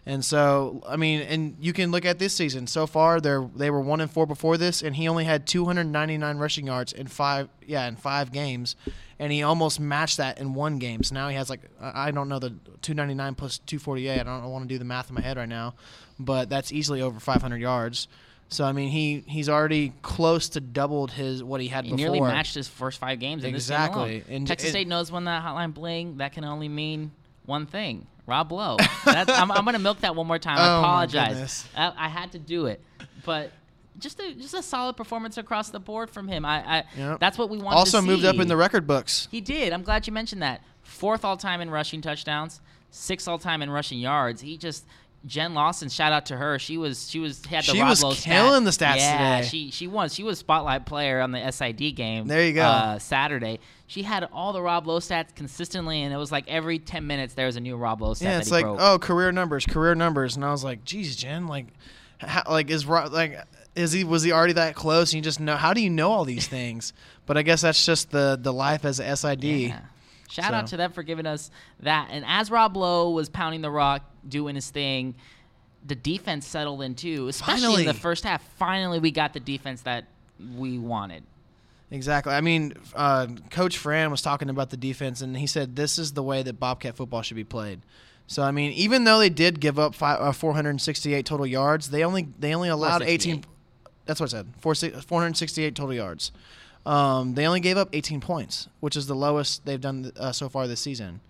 And 0.04 0.24
so, 0.24 0.82
I 0.86 0.96
mean, 0.96 1.20
and 1.20 1.56
you 1.60 1.72
can 1.72 1.92
look 1.92 2.04
at 2.04 2.18
this 2.18 2.34
season 2.34 2.66
so 2.66 2.88
far. 2.88 3.20
They 3.20 3.30
are 3.30 3.48
they 3.54 3.70
were 3.70 3.80
one 3.80 4.00
and 4.00 4.10
four 4.10 4.26
before 4.26 4.56
this, 4.56 4.82
and 4.82 4.96
he 4.96 5.06
only 5.06 5.24
had 5.24 5.46
299 5.46 6.38
rushing 6.38 6.66
yards 6.66 6.92
in 6.92 7.06
five 7.06 7.48
yeah 7.66 7.86
in 7.86 7.94
five 7.94 8.32
games, 8.32 8.74
and 9.20 9.30
he 9.30 9.44
almost 9.44 9.78
matched 9.78 10.16
that 10.16 10.38
in 10.38 10.54
one 10.54 10.78
game. 10.80 11.04
So 11.04 11.14
now 11.14 11.28
he 11.28 11.36
has 11.36 11.48
like 11.48 11.60
I 11.80 12.10
don't 12.10 12.28
know 12.28 12.40
the 12.40 12.50
299 12.82 13.34
plus 13.36 13.58
248. 13.58 14.18
I 14.20 14.22
don't 14.24 14.50
want 14.50 14.64
to 14.64 14.68
do 14.74 14.78
the 14.78 14.84
math 14.84 15.08
in 15.08 15.14
my 15.14 15.20
head 15.20 15.36
right 15.36 15.48
now, 15.48 15.74
but 16.18 16.48
that's 16.50 16.72
easily 16.72 17.00
over 17.00 17.20
500 17.20 17.60
yards. 17.60 18.08
So 18.48 18.64
I 18.64 18.72
mean, 18.72 18.90
he 18.90 19.22
he's 19.28 19.48
already 19.48 19.92
close 20.02 20.48
to 20.50 20.60
doubled 20.60 21.12
his 21.12 21.44
what 21.44 21.60
he 21.60 21.68
had 21.68 21.84
He 21.84 21.92
before. 21.92 21.96
nearly 21.98 22.20
matched 22.20 22.56
his 22.56 22.66
first 22.66 22.98
five 22.98 23.20
games 23.20 23.44
in 23.44 23.52
this 23.52 23.62
Exactly. 23.66 24.24
And 24.28 24.48
Texas 24.48 24.70
it- 24.70 24.72
State 24.72 24.88
knows 24.88 25.12
when 25.12 25.26
that 25.26 25.44
hotline 25.44 25.72
bling, 25.72 26.16
that 26.16 26.32
can 26.32 26.42
only 26.44 26.68
mean 26.68 27.12
one 27.46 27.66
thing. 27.66 28.08
Rob 28.26 28.52
Lowe. 28.52 28.76
That's, 29.04 29.30
I'm, 29.30 29.50
I'm 29.50 29.64
going 29.64 29.74
to 29.74 29.78
milk 29.80 30.00
that 30.00 30.14
one 30.14 30.26
more 30.26 30.38
time. 30.38 30.58
I 30.58 30.68
Oh, 30.76 30.78
apologize. 30.80 31.66
I, 31.76 31.92
I 31.96 32.08
had 32.08 32.32
to 32.32 32.38
do 32.38 32.66
it, 32.66 32.80
but 33.24 33.50
just 33.98 34.18
a 34.20 34.32
just 34.34 34.54
a 34.54 34.62
solid 34.62 34.96
performance 34.96 35.36
across 35.36 35.68
the 35.70 35.78
board 35.80 36.08
from 36.08 36.26
him. 36.28 36.44
I, 36.44 36.78
I 36.78 36.84
Yep. 36.96 37.20
that's 37.20 37.36
what 37.36 37.50
we 37.50 37.58
wanted. 37.58 37.76
also 37.76 38.00
moved 38.00 38.24
up 38.24 38.36
in 38.36 38.48
the 38.48 38.56
record 38.56 38.86
books. 38.86 39.28
He 39.30 39.40
did. 39.40 39.72
I'm 39.72 39.82
glad 39.82 40.06
you 40.06 40.12
mentioned 40.12 40.42
that. 40.42 40.62
Fourth 40.82 41.24
all 41.24 41.36
time 41.36 41.60
in 41.60 41.68
rushing 41.70 42.00
touchdowns, 42.00 42.60
sixth 42.90 43.28
all 43.28 43.38
time 43.38 43.60
in 43.62 43.70
rushing 43.70 43.98
yards. 43.98 44.40
He 44.40 44.56
just 44.56 44.84
Jen 45.24 45.54
Lawson, 45.54 45.88
shout 45.88 46.12
out 46.12 46.26
to 46.26 46.36
her. 46.36 46.58
She 46.58 46.78
was 46.78 47.08
she 47.08 47.20
was 47.20 47.44
had 47.46 47.64
the 47.64 47.72
She 47.72 47.80
Rob 47.80 47.90
was 47.90 48.02
Lowe 48.02 48.14
killing 48.14 48.68
stat. 48.70 48.96
the 48.96 49.00
stats 49.00 49.00
yeah, 49.00 49.36
today. 49.36 49.48
she 49.48 49.70
she 49.70 49.86
won. 49.86 50.08
She 50.08 50.24
was 50.24 50.38
spotlight 50.38 50.84
player 50.84 51.20
on 51.20 51.30
the 51.30 51.50
SID 51.50 51.94
game. 51.94 52.26
There 52.26 52.44
you 52.44 52.52
go. 52.52 52.62
Uh, 52.62 52.98
Saturday, 52.98 53.60
she 53.86 54.02
had 54.02 54.28
all 54.32 54.52
the 54.52 54.60
Rob 54.60 54.86
Lowe 54.86 54.98
stats 54.98 55.34
consistently, 55.34 56.02
and 56.02 56.12
it 56.12 56.16
was 56.16 56.32
like 56.32 56.48
every 56.48 56.78
ten 56.80 57.06
minutes 57.06 57.34
there 57.34 57.46
was 57.46 57.56
a 57.56 57.60
new 57.60 57.76
Rob 57.76 58.02
Lowe 58.02 58.14
stat. 58.14 58.32
Yeah, 58.32 58.38
it's 58.38 58.50
like 58.50 58.64
broke. 58.64 58.78
oh 58.80 58.98
career 58.98 59.30
numbers, 59.30 59.64
career 59.64 59.94
numbers, 59.94 60.34
and 60.36 60.44
I 60.44 60.50
was 60.50 60.64
like, 60.64 60.84
geez, 60.84 61.14
Jen, 61.14 61.46
like, 61.46 61.66
how, 62.18 62.42
like 62.48 62.68
is 62.70 62.84
Rob 62.84 63.12
like 63.12 63.38
is 63.76 63.92
he 63.92 64.02
was 64.02 64.22
he 64.24 64.32
already 64.32 64.54
that 64.54 64.74
close? 64.74 65.12
And 65.12 65.18
you 65.18 65.22
just 65.22 65.38
know 65.40 65.56
how 65.56 65.72
do 65.72 65.80
you 65.80 65.90
know 65.90 66.10
all 66.10 66.24
these 66.24 66.48
things? 66.48 66.92
But 67.26 67.36
I 67.36 67.42
guess 67.42 67.60
that's 67.60 67.86
just 67.86 68.10
the 68.10 68.36
the 68.40 68.52
life 68.52 68.84
as 68.84 68.98
a 68.98 69.16
SID. 69.16 69.44
Yeah. 69.44 69.80
Shout 70.32 70.54
out 70.54 70.66
to 70.68 70.76
them 70.76 70.92
for 70.92 71.02
giving 71.02 71.26
us 71.26 71.50
that. 71.80 72.08
And 72.10 72.24
as 72.26 72.50
Rob 72.50 72.76
Lowe 72.76 73.10
was 73.10 73.28
pounding 73.28 73.60
the 73.60 73.70
rock, 73.70 74.02
doing 74.26 74.54
his 74.54 74.70
thing, 74.70 75.14
the 75.84 75.94
defense 75.94 76.46
settled 76.46 76.82
in 76.82 76.94
too, 76.94 77.28
especially 77.28 77.82
in 77.82 77.86
the 77.86 77.94
first 77.94 78.24
half. 78.24 78.42
Finally, 78.56 78.98
we 78.98 79.10
got 79.10 79.34
the 79.34 79.40
defense 79.40 79.82
that 79.82 80.06
we 80.56 80.78
wanted. 80.78 81.24
Exactly. 81.90 82.32
I 82.32 82.40
mean, 82.40 82.72
uh, 82.94 83.26
Coach 83.50 83.76
Fran 83.76 84.10
was 84.10 84.22
talking 84.22 84.48
about 84.48 84.70
the 84.70 84.78
defense, 84.78 85.20
and 85.20 85.36
he 85.36 85.46
said 85.46 85.76
this 85.76 85.98
is 85.98 86.12
the 86.12 86.22
way 86.22 86.42
that 86.42 86.58
Bobcat 86.58 86.96
football 86.96 87.20
should 87.20 87.36
be 87.36 87.44
played. 87.44 87.80
So 88.26 88.42
I 88.42 88.50
mean, 88.50 88.72
even 88.72 89.04
though 89.04 89.18
they 89.18 89.28
did 89.28 89.60
give 89.60 89.78
up 89.78 89.94
five, 89.94 90.18
uh, 90.18 90.32
468 90.32 91.26
total 91.26 91.46
yards, 91.46 91.90
they 91.90 92.02
only 92.02 92.28
they 92.38 92.54
only 92.54 92.70
allowed 92.70 93.02
18. 93.02 93.44
That's 94.06 94.20
what 94.20 94.32
I 94.32 94.38
said. 94.38 94.46
Four, 94.58 94.74
468 94.74 95.74
total 95.74 95.94
yards. 95.94 96.32
Um, 96.84 97.34
they 97.34 97.46
only 97.46 97.60
gave 97.60 97.76
up 97.76 97.90
18 97.92 98.20
points, 98.20 98.68
which 98.80 98.96
is 98.96 99.06
the 99.06 99.14
lowest 99.14 99.64
they've 99.64 99.80
done 99.80 100.10
uh, 100.18 100.32
so 100.32 100.48
far 100.48 100.66
this 100.66 100.80
season, 100.80 101.20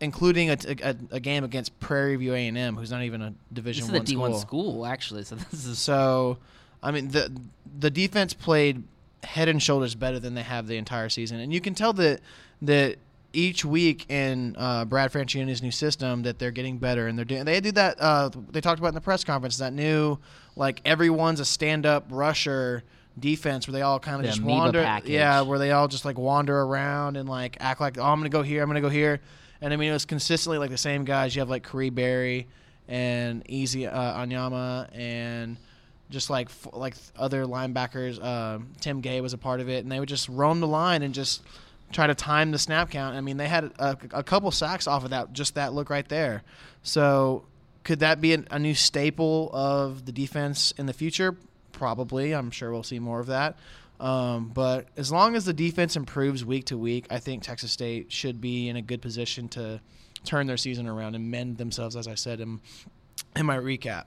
including 0.00 0.50
a, 0.50 0.56
a, 0.82 0.96
a 1.10 1.20
game 1.20 1.42
against 1.44 1.78
Prairie 1.80 2.16
View 2.16 2.34
A&M, 2.34 2.76
who's 2.76 2.90
not 2.90 3.02
even 3.02 3.22
a 3.22 3.34
Division 3.52 3.90
This 3.90 4.02
is 4.10 4.14
a 4.14 4.18
One 4.18 4.34
school. 4.34 4.70
school 4.72 4.86
actually, 4.86 5.24
so 5.24 5.34
this 5.50 5.66
is 5.66 5.78
So, 5.78 6.38
I 6.82 6.90
mean, 6.92 7.08
the 7.08 7.32
the 7.78 7.90
defense 7.90 8.32
played 8.32 8.84
head 9.24 9.48
and 9.48 9.60
shoulders 9.60 9.94
better 9.96 10.20
than 10.20 10.34
they 10.34 10.42
have 10.42 10.68
the 10.68 10.76
entire 10.76 11.08
season, 11.08 11.40
and 11.40 11.52
you 11.52 11.60
can 11.60 11.74
tell 11.74 11.92
that 11.94 12.20
that 12.62 12.96
each 13.32 13.64
week 13.64 14.08
in 14.10 14.54
uh, 14.56 14.84
Brad 14.84 15.12
Franchione's 15.12 15.62
new 15.62 15.70
system 15.72 16.22
that 16.22 16.38
they're 16.38 16.52
getting 16.52 16.78
better, 16.78 17.08
and 17.08 17.18
they're 17.18 17.24
doing. 17.24 17.44
They 17.44 17.60
did 17.60 17.74
that. 17.74 18.00
Uh, 18.00 18.30
they 18.50 18.60
talked 18.60 18.78
about 18.78 18.88
in 18.88 18.94
the 18.94 19.00
press 19.00 19.24
conference 19.24 19.58
that 19.58 19.72
new 19.72 20.18
like 20.54 20.80
everyone's 20.84 21.40
a 21.40 21.44
stand 21.44 21.84
up 21.84 22.06
rusher 22.08 22.84
defense 23.18 23.66
where 23.66 23.72
they 23.72 23.82
all 23.82 23.98
kind 23.98 24.20
of 24.20 24.26
just 24.26 24.42
wander. 24.42 24.82
package. 24.82 25.10
Yeah, 25.10 25.42
where 25.42 25.58
they 25.58 25.72
all 25.72 25.88
just 25.88 26.04
like 26.04 26.18
wander 26.18 26.60
around 26.60 27.16
and 27.16 27.28
like 27.28 27.56
act 27.60 27.80
like 27.80 27.98
oh 27.98 28.04
I'm 28.04 28.18
gonna 28.18 28.28
go 28.28 28.42
here, 28.42 28.62
I'm 28.62 28.68
gonna 28.68 28.80
go 28.80 28.88
here, 28.88 29.20
and 29.60 29.72
I 29.72 29.76
mean 29.76 29.90
it 29.90 29.94
was 29.94 30.04
consistently 30.04 30.58
like 30.58 30.70
the 30.70 30.78
same 30.78 31.04
guys. 31.04 31.34
You 31.34 31.40
have 31.40 31.50
like 31.50 31.62
Curry 31.62 31.90
Berry 31.90 32.46
and 32.88 33.42
Easy 33.48 33.86
uh, 33.86 34.18
Anyama 34.18 34.88
and 34.96 35.56
just 36.10 36.30
like 36.30 36.48
f- 36.48 36.68
like 36.72 36.94
other 37.16 37.44
linebackers. 37.44 38.22
Um, 38.22 38.72
Tim 38.80 39.00
Gay 39.00 39.20
was 39.20 39.32
a 39.32 39.38
part 39.38 39.60
of 39.60 39.68
it, 39.68 39.82
and 39.82 39.90
they 39.90 39.98
would 40.00 40.08
just 40.08 40.28
roam 40.28 40.60
the 40.60 40.66
line 40.66 41.02
and 41.02 41.14
just 41.14 41.42
try 41.92 42.06
to 42.06 42.14
time 42.14 42.50
the 42.50 42.58
snap 42.58 42.90
count. 42.90 43.16
I 43.16 43.20
mean, 43.20 43.36
they 43.36 43.48
had 43.48 43.72
a, 43.78 43.96
a 44.12 44.22
couple 44.22 44.50
sacks 44.50 44.86
off 44.86 45.04
of 45.04 45.10
that, 45.10 45.32
just 45.32 45.54
that 45.54 45.72
look 45.72 45.90
right 45.90 46.08
there. 46.08 46.42
So, 46.82 47.44
could 47.84 48.00
that 48.00 48.20
be 48.20 48.32
an, 48.32 48.46
a 48.50 48.58
new 48.58 48.74
staple 48.74 49.50
of 49.52 50.04
the 50.06 50.12
defense 50.12 50.72
in 50.76 50.86
the 50.86 50.92
future? 50.92 51.36
Probably. 51.76 52.34
I'm 52.34 52.50
sure 52.50 52.72
we'll 52.72 52.82
see 52.82 52.98
more 52.98 53.20
of 53.20 53.26
that. 53.26 53.58
Um, 54.00 54.50
but 54.52 54.88
as 54.96 55.12
long 55.12 55.36
as 55.36 55.44
the 55.44 55.52
defense 55.52 55.94
improves 55.94 56.42
week 56.44 56.64
to 56.66 56.78
week, 56.78 57.06
I 57.10 57.18
think 57.18 57.42
Texas 57.42 57.70
State 57.70 58.10
should 58.10 58.40
be 58.40 58.68
in 58.68 58.76
a 58.76 58.82
good 58.82 59.02
position 59.02 59.46
to 59.50 59.80
turn 60.24 60.46
their 60.46 60.56
season 60.56 60.86
around 60.86 61.14
and 61.14 61.30
mend 61.30 61.58
themselves, 61.58 61.94
as 61.94 62.08
I 62.08 62.14
said 62.14 62.40
in, 62.40 62.60
in 63.36 63.46
my 63.46 63.58
recap. 63.58 64.04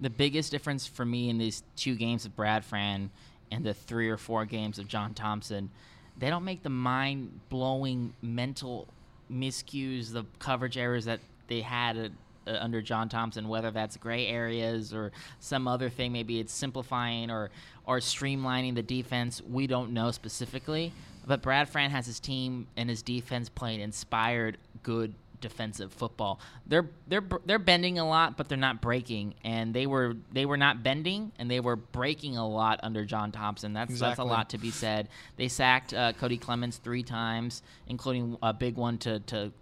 the 0.00 0.10
biggest 0.10 0.50
difference 0.50 0.86
for 0.86 1.04
me 1.04 1.28
in 1.28 1.38
these 1.38 1.62
two 1.76 1.94
games 1.94 2.24
of 2.24 2.34
Brad 2.36 2.64
Fran 2.64 3.10
and 3.50 3.64
the 3.64 3.74
three 3.74 4.08
or 4.08 4.16
four 4.16 4.44
games 4.44 4.78
of 4.78 4.86
John 4.88 5.14
Thompson, 5.14 5.70
they 6.18 6.30
don't 6.30 6.44
make 6.44 6.62
the 6.62 6.70
mind 6.70 7.40
blowing 7.48 8.14
mental 8.22 8.88
miscues, 9.30 10.12
the 10.12 10.24
coverage 10.38 10.76
errors 10.76 11.04
that 11.06 11.20
they 11.48 11.60
had 11.60 12.12
uh, 12.48 12.58
under 12.60 12.80
John 12.80 13.08
Thompson, 13.08 13.48
whether 13.48 13.70
that's 13.70 13.96
gray 13.96 14.26
areas 14.26 14.92
or 14.94 15.12
some 15.40 15.68
other 15.68 15.88
thing. 15.88 16.12
Maybe 16.12 16.40
it's 16.40 16.52
simplifying 16.52 17.30
or, 17.30 17.50
or 17.86 17.98
streamlining 17.98 18.74
the 18.74 18.82
defense. 18.82 19.42
We 19.48 19.66
don't 19.66 19.92
know 19.92 20.10
specifically. 20.10 20.92
But 21.26 21.42
Brad 21.42 21.68
Fran 21.68 21.90
has 21.90 22.06
his 22.06 22.20
team 22.20 22.66
and 22.76 22.88
his 22.88 23.02
defense 23.02 23.50
playing 23.50 23.80
inspired, 23.80 24.56
good 24.82 25.14
defensive 25.40 25.92
football. 25.92 26.40
They're 26.66 26.88
they're 27.06 27.24
they're 27.44 27.58
bending 27.58 27.98
a 27.98 28.08
lot, 28.08 28.36
but 28.36 28.48
they're 28.48 28.58
not 28.58 28.80
breaking. 28.80 29.34
And 29.44 29.74
they 29.74 29.86
were 29.86 30.16
they 30.32 30.46
were 30.46 30.56
not 30.56 30.82
bending, 30.82 31.32
and 31.38 31.50
they 31.50 31.60
were 31.60 31.76
breaking 31.76 32.36
a 32.36 32.48
lot 32.48 32.80
under 32.82 33.04
John 33.04 33.32
Thompson. 33.32 33.72
That's 33.72 33.98
that's 34.00 34.18
a 34.18 34.24
lot 34.24 34.50
to 34.50 34.58
be 34.58 34.70
said. 34.70 35.08
They 35.36 35.48
sacked 35.48 35.94
uh, 35.94 36.12
Cody 36.14 36.38
Clemens 36.38 36.78
three 36.78 37.02
times, 37.02 37.62
including 37.86 38.36
a 38.42 38.52
big 38.52 38.76
one 38.76 38.98
to 38.98 39.20
to 39.20 39.52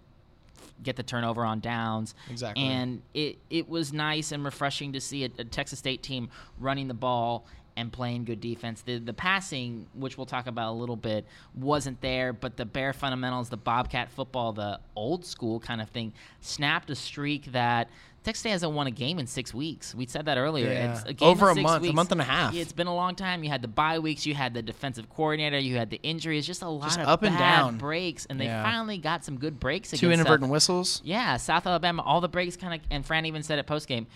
get 0.83 0.95
the 0.95 1.03
turnover 1.03 1.45
on 1.45 1.59
downs. 1.59 2.15
Exactly. 2.29 2.63
And 2.63 3.01
it 3.13 3.37
it 3.49 3.67
was 3.69 3.93
nice 3.93 4.31
and 4.31 4.43
refreshing 4.43 4.93
to 4.93 5.01
see 5.01 5.23
a, 5.25 5.29
a 5.37 5.43
Texas 5.43 5.79
State 5.79 6.03
team 6.03 6.29
running 6.59 6.87
the 6.87 6.93
ball 6.93 7.45
and 7.75 7.93
playing 7.93 8.25
good 8.25 8.41
defense. 8.41 8.81
The 8.81 8.97
the 8.97 9.13
passing, 9.13 9.87
which 9.93 10.17
we'll 10.17 10.25
talk 10.25 10.47
about 10.47 10.71
a 10.71 10.77
little 10.77 10.95
bit, 10.95 11.25
wasn't 11.55 12.01
there, 12.01 12.33
but 12.33 12.57
the 12.57 12.65
bare 12.65 12.91
fundamentals, 12.91 13.49
the 13.49 13.57
Bobcat 13.57 14.09
football, 14.09 14.51
the 14.51 14.79
old 14.95 15.25
school 15.25 15.59
kind 15.59 15.79
of 15.79 15.89
thing, 15.89 16.13
snapped 16.41 16.89
a 16.89 16.95
streak 16.95 17.51
that 17.51 17.89
Texas 18.27 18.41
State 18.41 18.49
hasn't 18.49 18.73
won 18.73 18.87
a 18.87 18.91
game 18.91 19.19
in 19.19 19.25
six 19.25 19.53
weeks. 19.53 19.95
We 19.95 20.05
said 20.05 20.25
that 20.25 20.37
earlier. 20.37 20.67
Yeah. 20.69 20.91
It's 20.97 21.03
a 21.05 21.13
game 21.13 21.29
Over 21.29 21.49
a 21.51 21.55
month, 21.55 21.85
a 21.85 21.93
month 21.93 22.11
and 22.11 22.19
a 22.19 22.25
half. 22.25 22.53
It's 22.53 22.73
been 22.73 22.87
a 22.87 22.93
long 22.93 23.15
time. 23.15 23.41
You 23.41 23.49
had 23.49 23.61
the 23.61 23.69
bye 23.69 23.99
weeks, 23.99 24.25
you 24.25 24.35
had 24.35 24.53
the 24.53 24.61
defensive 24.61 25.09
coordinator, 25.09 25.57
you 25.57 25.77
had 25.77 25.89
the 25.89 26.01
injuries, 26.03 26.45
just 26.45 26.61
a 26.61 26.67
lot 26.67 26.83
Just 26.87 26.99
of 26.99 27.07
up 27.07 27.23
and 27.23 27.37
down. 27.37 27.77
breaks, 27.77 28.25
and 28.25 28.37
they 28.37 28.45
Yeah. 28.47 28.63
finally 28.63 28.97
got 28.97 29.23
some 29.23 29.39
good 29.39 29.61
breaks. 29.61 29.91
Two 29.91 29.95
against 29.95 30.01
South- 30.01 30.13
inadvertent 30.27 30.51
whistles. 30.51 31.01
yeah, 31.05 31.37
South 31.37 31.65
Alabama, 31.65 32.01
all 32.03 32.19
the 32.19 32.27
breaks 32.27 32.57
kind 32.57 32.73
of, 32.73 32.81
and 32.91 33.05
Fran 33.05 33.25
even 33.25 33.43
said 33.43 33.59
it 33.59 33.65
post 33.65 33.87
game. 33.87 34.07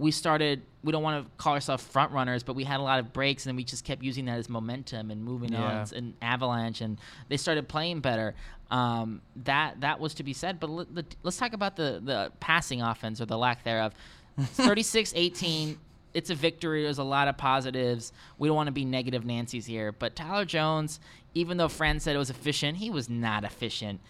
We 0.00 0.10
started. 0.10 0.62
We 0.82 0.92
don't 0.92 1.02
want 1.02 1.24
to 1.26 1.30
call 1.36 1.52
ourselves 1.54 1.84
front 1.84 2.10
runners, 2.12 2.42
but 2.42 2.56
we 2.56 2.64
had 2.64 2.80
a 2.80 2.82
lot 2.82 3.00
of 3.00 3.12
breaks, 3.12 3.46
and 3.46 3.56
we 3.56 3.64
just 3.64 3.84
kept 3.84 4.02
using 4.02 4.24
that 4.24 4.38
as 4.38 4.48
momentum 4.48 5.10
and 5.10 5.22
moving 5.22 5.54
on 5.54 5.60
Yeah. 5.62 5.86
and 5.98 6.14
avalanche, 6.22 6.80
and 6.80 6.98
they 7.28 7.36
started 7.36 7.68
playing 7.68 8.00
better. 8.00 8.34
Um, 8.70 9.20
that 9.44 9.80
that 9.82 10.00
was 10.00 10.14
to 10.14 10.22
be 10.22 10.32
said. 10.32 10.58
But 10.58 10.70
let, 10.70 10.94
let, 10.94 11.16
let's 11.22 11.36
talk 11.36 11.52
about 11.52 11.76
the 11.76 12.00
the 12.02 12.32
passing 12.40 12.80
offense 12.82 13.20
or 13.20 13.26
the 13.26 13.36
lack 13.38 13.62
thereof. 13.62 13.92
36-18. 14.40 15.76
It's 16.12 16.30
a 16.30 16.34
victory. 16.34 16.82
There's 16.82 16.98
a 16.98 17.04
lot 17.04 17.28
of 17.28 17.36
positives. 17.36 18.12
We 18.38 18.48
don't 18.48 18.56
want 18.56 18.66
to 18.68 18.72
be 18.72 18.84
negative 18.84 19.24
Nancy's 19.24 19.66
here, 19.66 19.92
but 19.92 20.16
Tyler 20.16 20.44
Jones, 20.44 20.98
even 21.34 21.56
though 21.56 21.68
Fran 21.68 22.00
said 22.00 22.16
it 22.16 22.18
was 22.18 22.30
efficient, 22.30 22.78
he 22.78 22.90
was 22.90 23.08
not 23.08 23.44
efficient. 23.44 24.00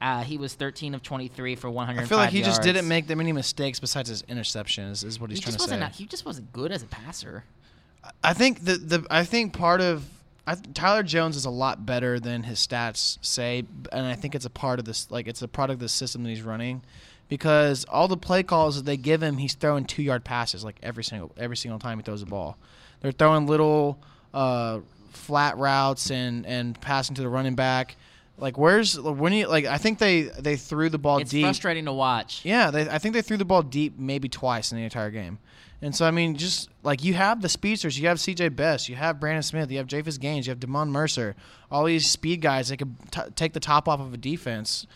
Uh, 0.00 0.22
he 0.22 0.38
was 0.38 0.54
13 0.54 0.94
of 0.94 1.02
23 1.02 1.56
for 1.56 1.68
105 1.68 2.04
I 2.04 2.08
feel 2.08 2.18
like 2.18 2.30
he 2.30 2.42
just 2.42 2.62
didn't 2.62 2.88
make 2.88 3.06
that 3.08 3.16
many 3.16 3.32
mistakes 3.32 3.78
besides 3.78 4.08
his 4.08 4.22
interceptions. 4.22 5.04
Is 5.04 5.20
what 5.20 5.28
he's 5.30 5.40
He 5.40 5.42
trying 5.42 5.56
to 5.56 5.62
say. 5.62 5.88
He 5.92 6.06
just 6.06 6.24
wasn't 6.24 6.52
good 6.52 6.72
as 6.72 6.82
a 6.82 6.86
passer. 6.86 7.44
I 8.24 8.32
think 8.32 8.64
the 8.64 8.76
the 8.76 9.06
I 9.10 9.24
think 9.24 9.52
part 9.52 9.80
of 9.80 10.08
I, 10.46 10.54
Tyler 10.74 11.02
Jones 11.02 11.36
is 11.36 11.44
a 11.44 11.50
lot 11.50 11.84
better 11.84 12.18
than 12.18 12.44
his 12.44 12.58
stats 12.58 13.18
say, 13.20 13.64
and 13.92 14.06
I 14.06 14.14
think 14.14 14.34
it's 14.34 14.46
a 14.46 14.50
part 14.50 14.78
of 14.78 14.84
this 14.84 15.10
like 15.10 15.28
it's 15.28 15.42
a 15.42 15.48
product 15.48 15.76
of 15.76 15.80
the 15.80 15.88
system 15.88 16.22
that 16.22 16.30
he's 16.30 16.42
running, 16.42 16.82
because 17.28 17.84
all 17.84 18.08
the 18.08 18.16
play 18.16 18.42
calls 18.42 18.76
that 18.76 18.86
they 18.86 18.96
give 18.96 19.22
him, 19.22 19.36
he's 19.36 19.54
throwing 19.54 19.84
two 19.84 20.02
yard 20.02 20.24
passes 20.24 20.64
like 20.64 20.76
every 20.82 21.04
single 21.04 21.30
every 21.36 21.56
single 21.56 21.78
time 21.78 21.98
he 21.98 22.02
throws 22.02 22.20
the 22.20 22.26
ball. 22.26 22.56
They're 23.00 23.12
throwing 23.12 23.46
little 23.46 23.98
uh, 24.32 24.80
flat 25.12 25.58
routes 25.58 26.10
and 26.10 26.46
and 26.46 26.80
passing 26.80 27.14
to 27.16 27.22
the 27.22 27.28
running 27.28 27.54
back. 27.54 27.96
Like 28.40 28.56
where's 28.58 28.98
when 28.98 29.32
you 29.32 29.46
like 29.48 29.66
I 29.66 29.76
think 29.78 29.98
they 29.98 30.22
they 30.22 30.56
threw 30.56 30.88
the 30.88 30.98
ball 30.98 31.18
It's 31.18 31.30
deep. 31.30 31.44
frustrating 31.44 31.84
to 31.84 31.92
watch. 31.92 32.40
Yeah, 32.44 32.70
they, 32.70 32.88
I 32.88 32.98
think 32.98 33.14
they 33.14 33.22
threw 33.22 33.36
the 33.36 33.44
ball 33.44 33.62
deep 33.62 33.98
maybe 33.98 34.28
twice 34.28 34.72
in 34.72 34.78
the 34.78 34.84
entire 34.84 35.10
game. 35.10 35.38
And 35.82 35.94
so, 35.96 36.04
I 36.06 36.10
mean, 36.10 36.36
just 36.36 36.68
like 36.82 37.02
you 37.04 37.14
have 37.14 37.40
the 37.40 37.48
speedsters, 37.48 37.98
you 37.98 38.06
have 38.08 38.18
CJ 38.18 38.54
Best, 38.54 38.88
you 38.90 38.96
have 38.96 39.18
Brandon 39.18 39.42
Smith, 39.42 39.70
you 39.70 39.78
have 39.78 39.86
Japhus 39.86 40.18
Gaines, 40.18 40.46
you 40.46 40.50
have 40.50 40.60
Damon 40.60 40.90
Mercer, 40.90 41.34
all 41.70 41.84
these 41.84 42.06
speed 42.10 42.42
guys 42.42 42.68
that 42.68 42.76
could 42.76 42.94
t- 43.10 43.20
take 43.34 43.54
the 43.54 43.60
top 43.60 43.88
off 43.88 43.98
of 44.00 44.12
a 44.12 44.18
defense. 44.18 44.86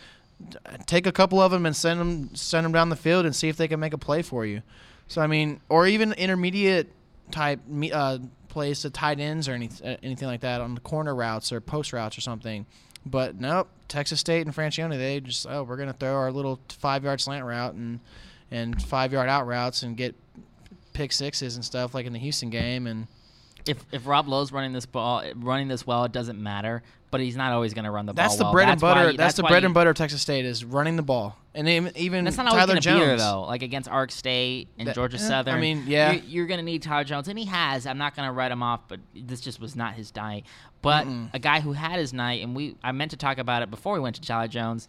Take 0.86 1.06
a 1.06 1.12
couple 1.12 1.40
of 1.40 1.52
them 1.52 1.64
and 1.64 1.74
send 1.76 2.00
them 2.00 2.34
send 2.34 2.64
them 2.64 2.72
down 2.72 2.88
the 2.88 2.96
field 2.96 3.24
and 3.24 3.34
see 3.34 3.48
if 3.48 3.56
they 3.56 3.68
can 3.68 3.78
make 3.80 3.92
a 3.94 3.98
play 3.98 4.20
for 4.20 4.44
you. 4.44 4.62
So 5.06 5.22
I 5.22 5.26
mean, 5.26 5.60
or 5.68 5.86
even 5.86 6.12
intermediate 6.14 6.90
type 7.30 7.60
uh, 7.92 8.18
plays 8.54 8.82
to 8.82 8.88
tight 8.90 9.18
ends 9.18 9.48
or 9.48 9.52
any, 9.52 9.68
uh, 9.84 9.96
anything 10.02 10.28
like 10.28 10.40
that 10.40 10.60
on 10.60 10.76
the 10.76 10.80
corner 10.80 11.12
routes 11.12 11.52
or 11.52 11.60
post 11.60 11.92
routes 11.92 12.16
or 12.16 12.20
something. 12.20 12.64
But 13.04 13.38
nope, 13.38 13.68
Texas 13.88 14.20
State 14.20 14.46
and 14.46 14.54
Franchione, 14.54 14.96
they 14.96 15.20
just 15.20 15.46
oh 15.46 15.64
we're 15.64 15.76
gonna 15.76 15.92
throw 15.92 16.14
our 16.14 16.30
little 16.30 16.60
five 16.68 17.02
yard 17.04 17.20
slant 17.20 17.44
route 17.44 17.74
and 17.74 17.98
and 18.52 18.80
five 18.80 19.12
yard 19.12 19.28
out 19.28 19.46
routes 19.46 19.82
and 19.82 19.96
get 19.96 20.14
pick 20.92 21.10
sixes 21.10 21.56
and 21.56 21.64
stuff 21.64 21.94
like 21.94 22.06
in 22.06 22.12
the 22.12 22.18
Houston 22.20 22.48
game 22.48 22.86
and 22.86 23.08
If 23.66 23.84
if 23.92 24.06
Rob 24.06 24.28
Lowe's 24.28 24.52
running 24.52 24.72
this 24.72 24.86
ball, 24.86 25.22
running 25.36 25.68
this 25.68 25.86
well, 25.86 26.04
it 26.04 26.12
doesn't 26.12 26.42
matter. 26.42 26.82
But 27.10 27.20
he's 27.20 27.36
not 27.36 27.52
always 27.52 27.74
going 27.74 27.84
to 27.84 27.92
run 27.92 28.06
the 28.06 28.12
that's 28.12 28.32
ball. 28.34 28.38
the 28.38 28.44
well. 28.46 28.52
bread 28.54 28.68
and 28.68 28.72
That's 28.72 28.82
why 28.82 28.94
butter. 28.94 29.10
you- 29.12 29.16
that's, 29.16 29.34
the 29.36 29.44
bread 29.44 29.62
you- 29.62 29.66
and 29.66 29.74
butter 29.74 29.90
of 29.90 29.96
Texas 29.96 30.20
State 30.20 30.44
is 30.44 30.64
running 30.64 30.96
the 30.96 31.02
ball 31.02 31.36
and 31.54 31.68
even, 31.68 32.24
That's 32.24 32.36
not 32.36 32.48
always 32.48 32.58
Tyler 32.62 32.66
going 32.66 32.76
to 32.78 32.80
Jones 32.82 33.00
be 33.00 33.06
there 33.06 33.16
though. 33.16 33.42
Like 33.42 33.62
against 33.62 33.88
Ark 33.88 34.10
State 34.10 34.66
and 34.78 34.88
That- 34.88 34.96
Georgia 34.96 35.18
eh, 35.20 35.42
I 35.46 35.60
mean, 35.60 35.84
yeah. 35.86 36.10
you're, 36.10 36.22
you're 36.24 36.46
going 36.46 36.58
to 36.58 36.64
need 36.64 36.82
Tyler 36.82 37.04
Jones, 37.04 37.28
and 37.28 37.38
he 37.38 37.44
has. 37.44 37.86
I'm 37.86 37.98
not 37.98 38.16
going 38.16 38.26
to 38.26 38.32
write 38.32 38.50
him 38.50 38.64
off, 38.64 38.80
but 38.88 38.98
this 39.14 39.40
just 39.40 39.60
was 39.60 39.76
not 39.76 39.94
his 39.94 40.12
night. 40.16 40.44
But 40.82 41.06
a 41.32 41.38
guy 41.38 41.60
who 41.60 41.72
had 41.72 42.00
his 42.00 42.12
night, 42.12 42.42
and 42.42 42.56
we 42.56 42.74
I 42.82 42.90
meant 42.90 43.12
to 43.12 43.16
talk 43.16 43.38
about 43.38 43.62
it 43.62 43.70
before 43.70 43.94
we 43.94 44.00
went 44.00 44.16
to 44.16 44.22
Tyler 44.22 44.48
Jones, 44.48 44.88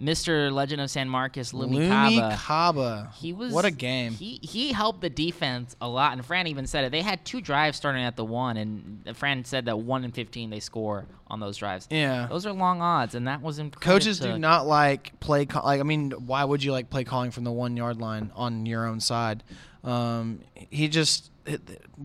Mr. 0.00 0.52
Legend 0.52 0.80
of 0.80 0.90
San 0.90 1.08
Marcos, 1.08 1.50
Lumi 1.52 1.78
Lumi 1.78 2.18
Kaba. 2.20 2.36
Kaba. 2.36 3.12
He 3.16 3.32
was 3.32 3.52
what 3.52 3.64
a 3.64 3.70
game. 3.70 4.12
He 4.12 4.38
he 4.42 4.72
helped 4.72 5.00
the 5.00 5.10
defense 5.10 5.74
a 5.80 5.88
lot, 5.88 6.12
and 6.12 6.24
Fran 6.24 6.46
even 6.46 6.66
said 6.66 6.84
it. 6.84 6.92
They 6.92 7.02
had 7.02 7.24
two 7.24 7.40
drives 7.40 7.76
starting 7.76 8.04
at 8.04 8.14
the 8.14 8.24
one, 8.24 8.56
and 8.56 9.16
Fran 9.16 9.44
said 9.44 9.64
that 9.64 9.78
one 9.80 10.04
in 10.04 10.12
fifteen 10.12 10.50
they 10.50 10.60
score 10.60 11.06
on 11.26 11.40
those 11.40 11.56
drives. 11.56 11.88
yeah. 11.90 12.26
Those 12.28 12.46
are 12.46 12.52
long 12.52 12.80
odds, 12.80 13.14
and 13.14 13.26
that 13.26 13.42
was 13.42 13.58
incredible. 13.58 13.92
Coaches 13.98 14.20
do 14.20 14.38
not 14.38 14.66
like 14.66 15.18
play. 15.20 15.46
Call- 15.46 15.64
like 15.64 15.80
I 15.80 15.82
mean, 15.82 16.12
why 16.12 16.44
would 16.44 16.62
you 16.62 16.70
like 16.72 16.90
play 16.90 17.02
calling 17.04 17.30
from 17.32 17.42
the 17.44 17.52
one 17.52 17.76
yard 17.76 18.00
line 18.00 18.30
on 18.36 18.66
your 18.66 18.86
own 18.86 19.00
side? 19.00 19.42
Um, 19.84 20.40
he 20.54 20.88
just 20.88 21.30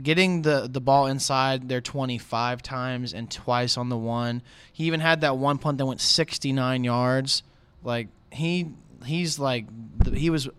getting 0.02 0.42
the 0.42 0.68
the 0.72 0.82
ball 0.82 1.08
inside 1.08 1.70
there 1.70 1.82
25 1.82 2.62
times 2.62 3.14
and 3.14 3.30
twice 3.30 3.78
on 3.78 3.90
the 3.90 3.98
one. 3.98 4.42
He 4.72 4.86
even 4.86 5.00
had 5.00 5.22
that 5.22 5.38
one 5.38 5.58
punt 5.58 5.78
that 5.78 5.86
went 5.86 6.02
69 6.02 6.84
yards. 6.84 7.44
Like 7.84 8.08
he 8.32 8.70
he's 9.06 9.40
like 9.40 9.66
he 10.14 10.30
was. 10.30 10.50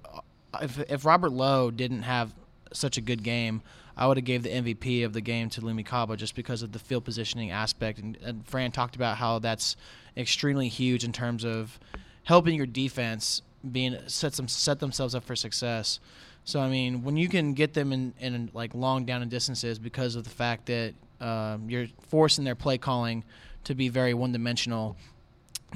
If 0.61 0.79
if 0.91 1.05
Robert 1.05 1.33
Lowe 1.33 1.71
didn't 1.71 2.03
have 2.03 2.33
such 2.73 2.97
a 2.97 3.01
good 3.01 3.23
game, 3.23 3.63
I 3.97 4.07
would 4.07 4.17
have 4.17 4.25
gave 4.25 4.43
the 4.43 4.51
MVP 4.51 5.05
of 5.05 5.13
the 5.13 5.21
game 5.21 5.49
to 5.51 5.61
Lumi 5.61 5.85
Kaba 5.85 6.17
just 6.17 6.35
because 6.35 6.63
of 6.63 6.73
the 6.73 6.79
field 6.79 7.05
positioning 7.05 7.51
aspect. 7.51 7.99
And, 7.99 8.17
and 8.23 8.47
Fran 8.47 8.73
talked 8.73 8.97
about 8.97 9.17
how 9.17 9.39
that's 9.39 9.77
extremely 10.17 10.69
huge 10.69 11.05
in 11.05 11.13
terms 11.13 11.45
of 11.45 11.79
helping 12.25 12.55
your 12.55 12.67
defense 12.67 13.43
being 13.71 13.97
set 14.07 14.35
them 14.35 14.49
set 14.49 14.81
themselves 14.81 15.15
up 15.15 15.25
for 15.25 15.37
success. 15.37 16.01
So 16.45 16.61
I 16.61 16.69
mean, 16.69 17.03
when 17.03 17.17
you 17.17 17.29
can 17.29 17.55
get 17.55 17.73
them 17.75 17.93
in, 17.93 18.13
in 18.19 18.51
like 18.53 18.75
long 18.75 19.05
down 19.05 19.23
and 19.23 19.31
distances 19.31 19.79
because 19.79 20.15
of 20.17 20.25
the 20.25 20.31
fact 20.31 20.67
that 20.67 20.95
um, 21.21 21.71
you're 21.71 21.87
forcing 22.09 22.45
their 22.45 22.55
play 22.55 22.77
calling 22.77 23.25
to 23.65 23.75
be 23.75 23.89
very 23.89 24.13
one 24.13 24.33
dimensional, 24.33 24.97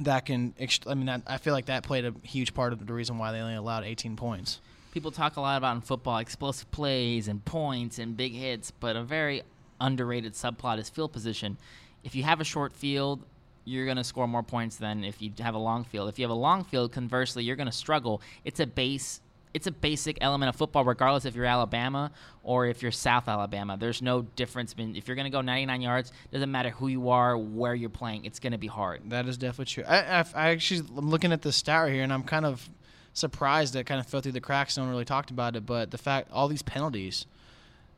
that 0.03 0.27
can 0.27 0.55
I 0.87 0.95
mean 0.95 1.07
that, 1.07 1.23
I 1.27 1.39
feel 1.39 1.53
like 1.53 1.67
that 1.67 1.83
played 1.83 2.05
a 2.05 2.15
huge 2.23 2.55
part 2.55 2.73
of 2.73 2.87
the 2.87 2.93
reason 2.93 3.19
why 3.19 3.33
they 3.33 3.41
only 3.41 3.55
allowed 3.55 3.85
18 3.85 4.17
points. 4.17 4.61
people 4.93 5.11
talk 5.11 5.37
a 5.37 5.41
lot 5.41 5.57
about 5.59 5.77
in 5.77 5.81
football 5.81 6.19
explosive 6.19 6.71
plays 6.71 7.29
and 7.29 7.45
points 7.45 7.99
and 7.99 8.17
big 8.17 8.33
hits, 8.33 8.71
but 8.71 8.97
a 8.97 9.03
very 9.03 9.43
underrated 9.81 10.35
subplot 10.35 10.79
is 10.79 10.89
field 10.89 11.13
position. 11.13 11.57
If 12.05 12.15
you 12.15 12.23
have 12.23 12.41
a 12.41 12.45
short 12.45 12.73
field, 12.73 13.25
you're 13.65 13.85
going 13.85 13.97
to 13.97 14.05
score 14.05 14.27
more 14.27 14.43
points 14.43 14.77
than 14.77 15.05
if 15.05 15.21
you 15.21 15.31
have 15.41 15.55
a 15.55 15.59
long 15.59 15.85
field. 15.85 16.09
If 16.09 16.19
you 16.19 16.25
have 16.25 16.31
a 16.31 16.35
long 16.35 16.65
field, 16.65 16.91
conversely, 16.93 17.45
you're 17.45 17.57
going 17.57 17.67
to 17.67 17.73
struggle. 17.73 18.23
It's 18.45 18.61
a 18.61 18.67
base 18.67 19.21
it's 19.55 19.67
a 19.67 19.73
basic 19.73 20.19
element 20.21 20.49
of 20.49 20.57
football 20.57 20.85
regardless 20.85 21.25
if 21.25 21.35
you're 21.35 21.45
Alabama 21.45 22.11
or 22.43 22.67
if 22.67 22.83
you're 22.83 22.93
South 22.93 23.29
Alabama. 23.29 23.77
There's 23.79 24.03
no 24.03 24.23
difference 24.23 24.75
between 24.75 24.97
if 24.97 25.09
you're 25.09 25.17
going 25.17 25.27
to 25.27 25.31
go 25.31 25.41
99 25.41 25.81
yards, 25.81 26.13
doesn't 26.33 26.51
matter 26.51 26.71
who 26.71 26.89
you 26.89 27.11
are, 27.11 27.37
where 27.37 27.75
you're 27.75 27.91
playing, 27.91 28.25
it's 28.25 28.39
going 28.39 28.53
to 28.53 28.59
be 28.59 28.67
hard. 28.67 29.11
That 29.11 29.27
is 29.27 29.37
definitely 29.37 29.67
true. 29.67 29.85
I, 29.87 29.99
I, 29.99 30.25
I 30.35 30.49
actually 30.51 30.81
I'm 30.97 31.11
looking 31.11 31.33
at 31.33 31.43
the 31.43 31.53
stat 31.53 31.85
right 31.85 31.93
here, 31.93 32.03
and 32.03 32.13
I'm 32.13 32.23
kind 32.25 32.47
of 32.47 32.69
surprised 33.15 33.75
that 33.75 33.81
it 33.81 33.87
kind 33.87 34.01
of 34.01 34.07
fell 34.07 34.21
through 34.21 34.33
the 34.33 34.41
cracks. 34.41 34.77
No 34.77 34.85
one 34.85 34.93
really 34.93 35.05
talked 35.05 35.31
about 35.31 35.57
it, 35.57 35.67
but 35.67 35.91
the 35.91 35.99
fact 35.99 36.31
all 36.33 36.49
these 36.49 36.63
penalties. 36.63 37.27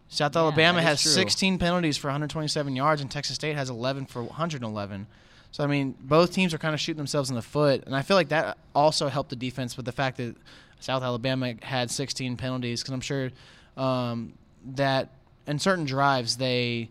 South 0.08 0.34
Yeah, 0.34 0.42
Alabama 0.42 0.82
has 0.82 1.00
true. 1.00 1.12
16 1.12 1.58
penalties 1.58 1.96
for 1.96 2.08
127 2.08 2.74
yards, 2.74 3.00
and 3.00 3.08
Texas 3.08 3.36
State 3.36 3.54
has 3.54 3.70
11 3.70 4.06
for 4.06 4.24
111. 4.24 5.06
So 5.52 5.64
I 5.64 5.66
mean, 5.66 5.94
both 6.00 6.32
teams 6.32 6.54
are 6.54 6.58
kind 6.58 6.74
of 6.74 6.80
shooting 6.80 6.98
themselves 6.98 7.30
in 7.30 7.36
the 7.36 7.42
foot, 7.42 7.84
and 7.86 7.94
I 7.94 8.02
feel 8.02 8.16
like 8.16 8.28
that 8.28 8.58
also 8.74 9.08
helped 9.08 9.30
the 9.30 9.36
defense 9.36 9.76
with 9.76 9.86
the 9.86 9.92
fact 9.92 10.16
that 10.16 10.36
South 10.80 11.02
Alabama 11.02 11.54
had 11.62 11.90
16 11.90 12.36
penalties, 12.36 12.82
because 12.82 12.92
I'm 12.92 13.00
sure 13.00 13.30
um, 13.76 14.32
that 14.74 15.10
in 15.46 15.58
certain 15.58 15.84
drives 15.84 16.36
they 16.36 16.90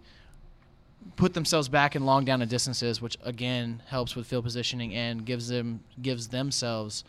put 1.15 1.34
themselves 1.34 1.67
back 1.67 1.96
in 1.96 2.05
long 2.05 2.25
down 2.25 2.41
and 2.41 2.50
distances, 2.50 3.01
which 3.01 3.17
again 3.24 3.81
helps 3.88 4.15
with 4.15 4.27
field 4.27 4.43
positioning 4.43 4.93
and 4.93 5.25
gives 5.25 5.48
them 5.48 5.81
gives 6.01 6.27
themselves 6.27 7.03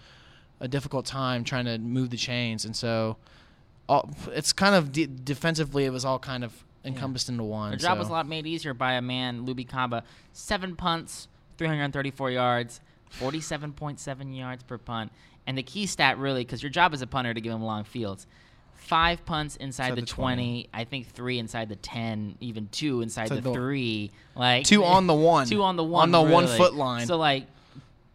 a 0.60 0.68
difficult 0.68 1.06
time 1.06 1.44
trying 1.44 1.64
to 1.64 1.78
move 1.78 2.10
the 2.10 2.16
chains. 2.16 2.64
And 2.64 2.76
so, 2.76 3.16
all, 3.88 4.10
it's 4.28 4.52
kind 4.52 4.74
of 4.74 4.92
de- 4.92 5.06
defensively, 5.06 5.86
it 5.86 5.90
was 5.90 6.04
all 6.04 6.18
kind 6.18 6.44
of 6.44 6.52
encompassed 6.84 7.28
into 7.28 7.44
one. 7.44 7.70
Their 7.70 7.78
job 7.78 7.96
so. 7.96 7.98
was 8.00 8.08
a 8.08 8.12
lot 8.12 8.28
made 8.28 8.46
easier 8.46 8.74
by 8.74 8.92
a 8.92 9.02
man, 9.02 9.46
Lumi 9.46 9.68
Kaba. 9.68 10.04
Seven 10.32 10.76
punts, 10.76 11.28
334 11.58 12.30
yards, 12.30 12.80
47.7 13.18 14.36
yards 14.36 14.62
per 14.62 14.78
punt. 14.78 15.12
And 15.46 15.56
the 15.58 15.62
key 15.62 15.86
stat, 15.86 16.18
really, 16.18 16.44
because 16.44 16.62
your 16.62 16.70
job 16.70 16.92
as 16.94 17.02
a 17.02 17.06
punter 17.06 17.34
to 17.34 17.40
give 17.40 17.52
them 17.52 17.62
long 17.62 17.84
fields. 17.84 18.26
Five 18.74 19.24
punts 19.24 19.56
inside, 19.56 19.90
Inside 19.90 19.94
the, 19.96 20.00
the 20.02 20.06
20, 20.06 20.34
20. 20.36 20.68
I 20.72 20.84
think 20.84 21.08
three 21.08 21.38
inside 21.38 21.68
the 21.68 21.76
10, 21.76 22.36
even 22.40 22.68
two 22.72 23.02
inside 23.02 23.28
the 23.28 23.40
the- 23.40 23.52
three. 23.52 24.10
Like 24.34 24.64
Two 24.64 24.84
on 24.84 25.06
the 25.06 25.14
one. 25.14 25.46
Two 25.46 25.62
on 25.62 25.76
the 25.76 25.84
one. 25.84 26.02
On 26.04 26.10
the 26.12 26.32
one 26.34 26.46
foot 26.46 26.74
line. 26.74 27.06
So 27.06 27.16
like 27.16 27.46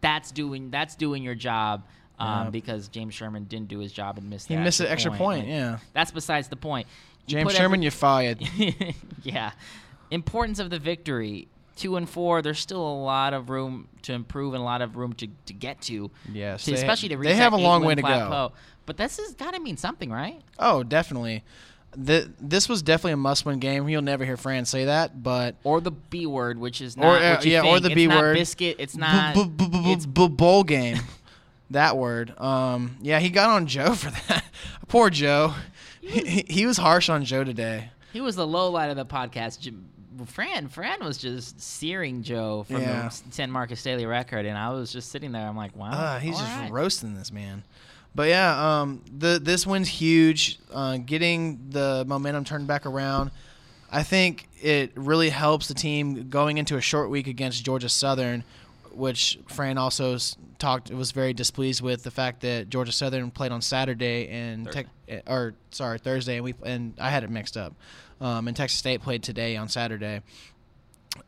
that's 0.00 0.30
doing 0.32 0.70
that's 0.70 0.94
doing 0.96 1.22
your 1.22 1.34
job. 1.34 1.84
Um, 2.18 2.44
Yeah. 2.46 2.50
because 2.50 2.88
James 2.88 3.14
Sherman 3.14 3.44
didn't 3.44 3.68
do 3.68 3.78
his 3.78 3.92
job 3.92 4.16
and 4.18 4.28
missed. 4.30 4.48
He 4.48 4.56
missed 4.56 4.80
an 4.80 4.86
extra 4.86 5.12
point. 5.12 5.40
Like, 5.40 5.48
Yeah. 5.48 5.78
that's 5.92 6.10
besides 6.10 6.48
the 6.48 6.56
point. 6.56 6.86
You 7.26 7.32
James 7.32 7.52
Sherman, 7.54 7.80
every- 7.80 7.84
you 7.84 7.90
fired. 7.90 8.38
yeah. 9.22 9.52
Importance 10.10 10.58
of 10.58 10.70
the 10.70 10.78
victory. 10.78 11.48
Two 11.76 11.96
and 11.96 12.08
four. 12.08 12.42
There's 12.42 12.58
still 12.58 12.80
a 12.86 12.96
lot 13.02 13.32
of 13.34 13.48
room 13.50 13.88
to 14.02 14.12
improve 14.12 14.54
and 14.54 14.60
a 14.62 14.64
lot 14.64 14.82
of 14.82 14.96
room 14.96 15.12
to, 15.14 15.28
to 15.46 15.52
get 15.52 15.80
to. 15.82 16.10
Yes, 16.32 16.64
to- 16.64 16.70
they- 16.72 16.76
especially 16.78 17.10
to 17.10 17.16
reach 17.18 17.28
they 17.28 17.34
have 17.36 17.52
a 17.52 17.56
long 17.58 17.84
way 17.84 17.94
to 17.94 18.02
go. 18.02 18.08
plateau. 18.08 18.52
But 18.86 18.96
this 18.96 19.18
has 19.18 19.34
got 19.34 19.52
to 19.54 19.60
mean 19.60 19.76
something, 19.76 20.10
right? 20.10 20.40
Oh, 20.58 20.82
definitely. 20.82 21.42
The, 21.96 22.30
this 22.40 22.68
was 22.68 22.82
definitely 22.82 23.12
a 23.12 23.16
must-win 23.16 23.58
game. 23.58 23.88
You'll 23.88 24.02
never 24.02 24.24
hear 24.24 24.36
Fran 24.36 24.64
say 24.66 24.84
that, 24.84 25.22
but 25.22 25.56
Or 25.64 25.80
the 25.80 25.90
B 25.90 26.26
word, 26.26 26.58
which 26.58 26.80
is 26.80 26.94
Or, 26.96 27.00
not 27.00 27.22
uh, 27.22 27.34
what 27.36 27.44
you 27.44 27.52
yeah, 27.52 27.60
or 27.60 27.80
think. 27.80 27.82
the 27.82 27.88
It's 27.88 27.94
B 27.94 28.06
not 28.06 28.18
word. 28.20 28.34
biscuit. 28.36 28.76
It's 28.78 28.96
not. 28.96 29.34
it's 29.36 30.06
b- 30.06 30.28
bowl 30.28 30.62
game. 30.62 30.98
that 31.70 31.96
word. 31.96 32.38
Um, 32.38 32.96
yeah, 33.02 33.18
he 33.18 33.28
got 33.30 33.48
on 33.50 33.66
Joe 33.66 33.94
for 33.94 34.10
that. 34.28 34.44
Poor 34.88 35.10
Joe. 35.10 35.54
He, 36.00 36.44
he 36.48 36.66
was 36.66 36.76
harsh 36.76 37.08
on 37.08 37.24
Joe 37.24 37.44
today. 37.44 37.90
He 38.12 38.20
was 38.20 38.36
the 38.36 38.46
low 38.46 38.70
light 38.70 38.90
of 38.90 38.96
the 38.96 39.06
podcast. 39.06 39.68
Fran, 40.24 40.68
Fran 40.68 41.04
was 41.04 41.18
just 41.18 41.60
searing 41.60 42.22
Joe 42.22 42.64
from 42.64 42.80
Yeah. 42.80 43.08
the 43.08 43.32
San 43.32 43.50
Marcos 43.50 43.82
Daily 43.82 44.06
Record, 44.06 44.46
and 44.46 44.56
I 44.56 44.70
was 44.70 44.90
just 44.92 45.10
sitting 45.10 45.32
there. 45.32 45.46
I'm 45.46 45.56
like, 45.56 45.76
wow, 45.76 45.90
Uh, 45.90 46.18
he's 46.18 46.38
just 46.38 46.50
right. 46.56 46.70
roasting 46.70 47.14
this 47.14 47.30
man. 47.30 47.62
But 48.14 48.28
yeah, 48.28 48.80
um, 48.80 49.02
the 49.14 49.38
this 49.38 49.66
win's 49.66 49.88
huge. 49.88 50.58
Uh, 50.72 50.96
getting 50.96 51.68
the 51.68 52.04
momentum 52.06 52.44
turned 52.44 52.66
back 52.66 52.86
around, 52.86 53.30
I 53.92 54.02
think 54.02 54.48
it 54.62 54.92
really 54.94 55.28
helps 55.28 55.68
the 55.68 55.74
team 55.74 56.30
going 56.30 56.56
into 56.56 56.76
a 56.76 56.80
short 56.80 57.10
week 57.10 57.26
against 57.26 57.62
Georgia 57.64 57.90
Southern, 57.90 58.42
which 58.92 59.38
Fran 59.48 59.76
also 59.76 60.16
talked 60.58 60.90
was 60.90 61.12
very 61.12 61.34
displeased 61.34 61.82
with 61.82 62.04
the 62.04 62.10
fact 62.10 62.40
that 62.40 62.70
Georgia 62.70 62.90
Southern 62.92 63.30
played 63.30 63.52
on 63.52 63.60
Saturday 63.60 64.26
and 64.28 64.64
Thursday. 64.64 64.86
Tech, 65.08 65.22
or 65.26 65.52
sorry 65.70 65.98
Thursday 65.98 66.36
and 66.36 66.44
we 66.44 66.54
and 66.64 66.94
I 66.98 67.10
had 67.10 67.22
it 67.22 67.28
mixed 67.28 67.58
up, 67.58 67.74
um, 68.20 68.48
and 68.48 68.56
Texas 68.56 68.78
State 68.78 69.02
played 69.02 69.22
today 69.22 69.56
on 69.56 69.68
Saturday, 69.68 70.22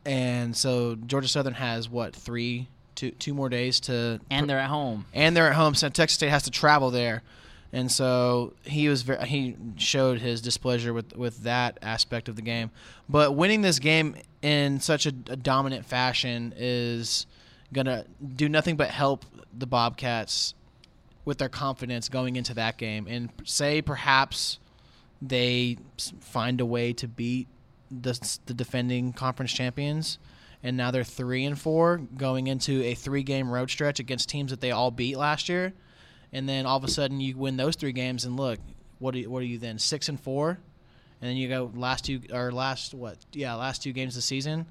and 0.05 0.55
so 0.55 0.95
Georgia 0.95 1.27
Southern 1.27 1.53
has 1.53 1.89
what 1.89 2.15
three 2.15 2.67
two 2.95 3.11
two 3.11 3.33
more 3.33 3.49
days 3.49 3.79
to 3.81 4.19
and 4.29 4.49
they're 4.49 4.59
at 4.59 4.69
home. 4.69 5.05
and 5.13 5.35
they're 5.35 5.49
at 5.49 5.55
home. 5.55 5.75
So 5.75 5.89
Texas 5.89 6.15
State 6.15 6.29
has 6.29 6.43
to 6.43 6.51
travel 6.51 6.91
there, 6.91 7.23
and 7.71 7.91
so 7.91 8.53
he 8.63 8.89
was 8.89 9.03
very, 9.03 9.25
he 9.25 9.55
showed 9.77 10.19
his 10.19 10.41
displeasure 10.41 10.93
with 10.93 11.15
with 11.15 11.43
that 11.43 11.77
aspect 11.81 12.27
of 12.27 12.35
the 12.35 12.41
game. 12.41 12.71
But 13.07 13.33
winning 13.33 13.61
this 13.61 13.79
game 13.79 14.15
in 14.41 14.79
such 14.79 15.05
a, 15.05 15.13
a 15.29 15.35
dominant 15.35 15.85
fashion 15.85 16.53
is 16.57 17.25
gonna 17.71 18.05
do 18.35 18.49
nothing 18.49 18.75
but 18.75 18.89
help 18.89 19.25
the 19.57 19.67
Bobcats 19.67 20.53
with 21.25 21.37
their 21.37 21.49
confidence 21.49 22.09
going 22.09 22.35
into 22.35 22.53
that 22.55 22.77
game, 22.77 23.07
and 23.07 23.29
say 23.43 23.81
perhaps 23.81 24.59
they 25.21 25.77
find 26.21 26.61
a 26.61 26.65
way 26.65 26.93
to 26.93 27.07
beat 27.07 27.47
the, 27.91 28.37
the 28.45 28.53
defending 28.53 29.13
conference 29.13 29.51
champions. 29.51 30.19
And 30.61 30.75
now 30.75 30.91
they're 30.91 31.03
three 31.03 31.45
and 31.45 31.57
four 31.57 31.97
going 31.97 32.47
into 32.47 32.83
a 32.83 32.93
three 32.93 33.23
game 33.23 33.49
road 33.49 33.69
stretch 33.69 33.99
against 33.99 34.29
teams 34.29 34.51
that 34.51 34.61
they 34.61 34.71
all 34.71 34.91
beat 34.91 35.17
last 35.17 35.49
year. 35.49 35.73
And 36.31 36.47
then 36.47 36.65
all 36.65 36.77
of 36.77 36.83
a 36.83 36.89
sudden 36.89 37.19
you 37.19 37.37
win 37.37 37.57
those 37.57 37.75
three 37.75 37.93
games 37.93 38.25
and 38.25 38.37
look 38.37 38.59
what 38.99 39.15
are 39.15 39.19
you, 39.19 39.29
what 39.29 39.41
are 39.41 39.45
you 39.45 39.57
then 39.57 39.79
six 39.79 40.09
and 40.09 40.19
four? 40.19 40.59
And 41.21 41.29
then 41.29 41.37
you 41.37 41.47
go 41.49 41.71
last 41.75 42.05
two 42.05 42.21
or 42.31 42.51
last 42.51 42.93
what 42.93 43.17
yeah 43.33 43.55
last 43.55 43.81
two 43.83 43.93
games 43.93 44.13
of 44.13 44.19
the 44.19 44.23
season. 44.23 44.67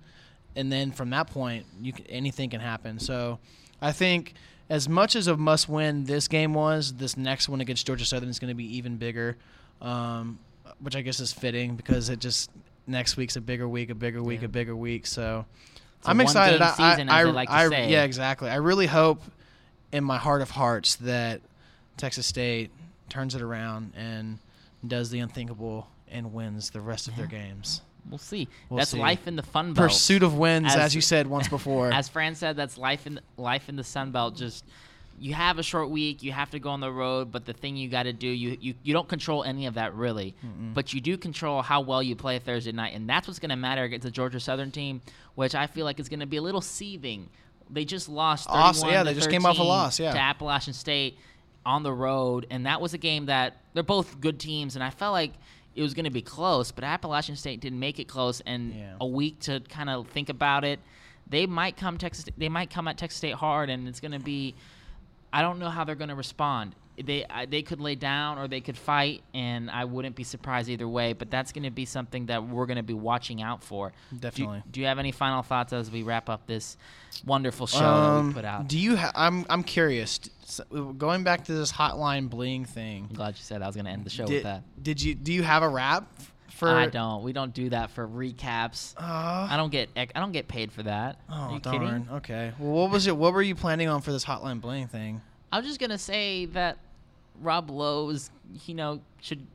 And 0.57 0.71
then 0.71 0.93
from 0.93 1.11
that 1.11 1.29
point 1.29 1.67
you 1.81 1.93
can, 1.93 2.07
anything 2.07 2.51
can 2.51 2.61
happen. 2.61 2.99
So 2.99 3.39
i 3.81 3.93
think 3.93 4.35
as 4.69 4.89
much 4.89 5.17
as 5.17 5.29
a 5.29 5.37
must 5.37 5.69
win 5.69 6.05
this 6.05 6.29
game 6.29 6.53
was 6.53 6.95
this 6.95 7.17
next 7.17 7.49
one 7.49 7.61
against 7.61 7.87
georgia 7.87 8.05
southern 8.05 8.29
is 8.29 8.39
going 8.39 8.51
to 8.51 8.55
be 8.55 8.77
even 8.77 8.97
bigger. 8.97 9.37
Um, 9.81 10.39
which 10.81 10.97
i 10.97 11.01
guess 11.03 11.21
is 11.21 11.33
fitting 11.33 11.77
because 11.77 12.09
it 12.09 12.19
just 12.19 12.51
next 12.87 13.17
week's 13.17 13.37
a 13.37 13.41
bigger 13.41 13.69
week 13.69 13.91
a 13.91 13.95
bigger 13.95 14.23
week 14.23 14.41
Yeah. 14.41 14.47
a 14.47 14.49
bigger 14.49 14.77
week 14.77 15.07
so 15.07 15.45
I'm 16.05 16.21
excited 16.21 16.61
I, 16.63 16.71
season, 16.73 17.09
I, 17.09 17.21
I- 17.21 17.23
like 17.25 17.49
to 17.49 17.55
I- 17.55 17.87
yeah 17.87 18.05
exactly 18.05 18.51
i 18.51 18.57
really 18.57 18.87
hope 18.87 19.23
in 19.93 20.05
my 20.05 20.17
heart 20.19 20.43
of 20.43 20.51
hearts 20.51 20.97
that 20.97 21.41
texas 21.97 22.27
state 22.27 22.71
turns 23.09 23.35
it 23.35 23.43
around 23.43 23.93
and 23.97 24.39
does 24.87 25.11
the 25.11 25.19
unthinkable 25.19 25.89
and 26.11 26.33
wins 26.33 26.71
the 26.71 26.81
rest 26.81 27.09
of 27.09 27.17
their 27.17 27.27
games 27.27 27.83
We'll 28.09 28.17
see. 28.17 28.49
We'll 28.71 28.79
that's 28.79 28.93
see. 28.93 28.99
life 28.99 29.27
in 29.29 29.37
the 29.37 29.43
Fun 29.43 29.75
Belt. 29.75 29.91
pursuit 29.91 30.23
of 30.23 30.39
wins 30.39 30.69
as, 30.69 30.77
As- 30.77 30.95
you 30.95 31.03
said 31.03 31.27
once 31.27 31.47
before 31.47 31.93
As 31.93 32.09
Fran 32.09 32.35
said, 32.37 32.57
that's 32.57 32.79
life 32.79 33.07
in 33.07 33.21
life 33.37 33.69
in 33.69 33.77
the 33.77 33.85
Sun 33.85 34.13
Belt. 34.13 34.35
Just 34.35 34.65
you 35.21 35.35
have 35.35 35.59
a 35.59 35.63
short 35.63 35.91
week, 35.91 36.23
you 36.23 36.33
have 36.33 36.51
to 36.51 36.59
go 36.59 36.71
on 36.71 36.81
the 36.81 36.91
road, 36.93 37.31
but 37.33 37.45
the 37.45 37.53
thing 37.53 37.77
you 37.77 37.89
got 37.89 38.05
to 38.05 38.13
do, 38.13 38.29
you, 38.29 38.57
you 38.61 38.75
you 38.83 38.93
don't 38.93 39.09
control 39.09 39.45
any 39.45 39.67
of 39.67 39.75
that 39.75 39.95
really, 39.95 40.35
but 40.75 40.93
you 40.95 41.01
do 41.01 41.17
control 41.17 41.63
how 41.63 41.81
well 41.81 42.03
you 42.03 42.15
play 42.17 42.39
Thursday 42.39 42.73
night, 42.73 42.95
and 42.95 43.09
that's 43.09 43.27
what's 43.29 43.39
going 43.39 43.51
to 43.51 43.57
matter 43.57 43.83
against 43.85 44.05
the 44.05 44.11
Georgia 44.11 44.41
Southern 44.41 44.71
team, 44.71 45.01
which 45.35 45.55
I 45.55 45.67
feel 45.67 45.85
like 45.85 45.99
is 46.01 46.09
going 46.09 46.21
to 46.21 46.27
be 46.27 46.37
a 46.37 46.43
little 46.43 46.61
seething. 46.61 47.29
They 47.71 47.85
just 47.85 48.09
lost. 48.09 48.47
Awesome. 48.49 48.89
Yeah, 48.89 49.03
they 49.03 49.15
just 49.15 49.31
came 49.31 49.45
off 49.45 49.59
a 49.59 49.63
loss, 49.63 49.99
yeah. 50.01 50.13
to 50.13 50.19
Appalachian 50.19 50.73
State 50.73 51.19
on 51.67 51.83
the 51.83 51.93
road, 51.93 52.47
and 52.51 52.65
that 52.67 52.81
was 52.81 52.95
a 52.95 52.99
game 52.99 53.27
that 53.27 53.57
they're 53.75 53.83
both 53.83 54.21
good 54.21 54.39
teams, 54.39 54.75
and 54.75 54.83
I 54.83 54.91
felt 54.91 55.13
like 55.13 55.33
it 55.75 55.83
was 55.83 55.95
going 55.95 56.07
to 56.07 56.11
be 56.11 56.23
close, 56.23 56.73
but 56.73 56.83
Appalachian 56.83 57.37
State 57.37 57.61
didn't 57.61 57.79
make 57.79 57.99
it 57.99 58.09
close, 58.09 58.41
and 58.47 58.73
Yeah. 58.75 58.95
a 59.01 59.07
week 59.07 59.39
to 59.41 59.61
kind 59.69 59.91
of 59.91 60.09
think 60.09 60.29
about 60.29 60.65
it. 60.65 60.81
They 61.31 61.47
might 61.47 61.77
come 61.77 61.99
Texas. 61.99 62.25
They 62.39 62.49
might 62.49 62.71
come 62.71 62.89
at 62.89 62.97
Texas 62.97 63.19
State 63.19 63.35
hard, 63.35 63.69
and 63.69 63.87
it's 63.87 64.01
going 64.01 64.13
to 64.13 64.19
be. 64.19 64.55
I 65.33 65.43
don't 65.43 65.59
know 65.59 65.69
how 65.71 65.85
they're 65.85 65.95
going 65.95 66.09
to 66.09 66.15
respond. 66.15 66.75
They 67.01 67.25
I, 67.31 67.47
they 67.47 67.63
could 67.63 67.81
lay 67.81 67.95
down 67.95 68.39
or 68.39 68.49
they 68.49 68.61
could 68.61 68.77
fight, 68.77 69.23
and 69.33 69.71
I 69.71 69.85
wouldn't 69.85 70.17
be 70.17 70.25
surprised 70.25 70.69
either 70.69 70.89
way. 70.89 71.13
But 71.13 71.31
that's 71.31 71.53
going 71.53 71.63
to 71.63 71.71
be 71.71 71.85
something 71.85 72.27
that 72.27 72.49
we're 72.49 72.67
going 72.67 72.79
to 72.79 72.83
be 72.83 72.95
watching 72.95 73.41
out 73.41 73.63
for. 73.63 73.93
Definitely. 74.19 74.65
Do, 74.69 74.81
you 74.81 74.87
have 74.87 74.99
any 74.99 75.13
final 75.13 75.43
thoughts 75.43 75.73
as 75.73 75.93
we 75.93 76.03
wrap 76.03 76.29
up 76.29 76.49
this 76.49 76.77
wonderful 77.25 77.69
show 77.69 77.79
that 77.79 77.85
um, 77.85 78.29
we 78.29 78.35
put 78.35 78.45
out? 78.45 78.69
do 78.69 78.79
you 78.79 78.97
ha- 78.97 79.11
i'm 79.15 79.45
i'm 79.51 79.65
curious 79.65 80.21
So, 80.45 80.65
going 80.93 81.25
back 81.25 81.45
to 81.47 81.53
this 81.55 81.73
hotline 81.73 82.29
bling 82.31 82.65
thing 82.65 83.07
I'm 83.11 83.17
glad 83.17 83.35
you 83.37 83.43
said 83.43 83.61
I 83.63 83.67
was 83.67 83.75
going 83.75 83.87
to 83.87 83.91
end 83.91 84.05
the 84.05 84.11
show 84.11 84.27
did, 84.27 84.35
with 84.35 84.43
that. 84.45 84.63
did 84.83 85.03
you 85.03 85.15
do 85.15 85.33
you 85.33 85.43
have 85.43 85.63
a 85.63 85.69
rap 85.69 86.07
for 86.49 86.69
I 86.69 86.87
don't. 86.87 87.23
We 87.23 87.33
don't 87.33 87.53
do 87.55 87.69
that 87.71 87.91
for 87.91 88.07
recaps. 88.07 88.95
Uh, 88.97 89.49
I 89.51 89.55
don't 89.57 89.71
get. 89.71 89.91
I 89.97 90.07
don't 90.15 90.33
get 90.33 90.49
paid 90.49 90.73
for 90.73 90.83
that. 90.85 91.21
Are 91.29 91.51
Oh 91.51 91.55
you 91.55 91.61
darn. 91.61 91.79
kidding? 91.79 92.09
Okay. 92.17 92.53
Well, 92.59 92.73
what 92.73 92.91
was 92.91 93.07
it? 93.07 93.17
What 93.17 93.33
were 93.33 93.43
you 93.43 93.55
planning 93.55 93.89
on 93.89 94.01
for 94.01 94.13
this 94.13 94.25
hotline 94.25 94.61
bling 94.61 94.89
thing? 94.89 95.21
I 95.53 95.59
was 95.59 95.67
just 95.67 95.81
gonna 95.81 95.99
say 95.99 96.47
that 96.47 96.79
Rob 97.41 97.71
Lowe 97.71 98.09
is, 98.11 98.31
you 98.67 98.75
know, 98.75 99.01
should 99.21 99.47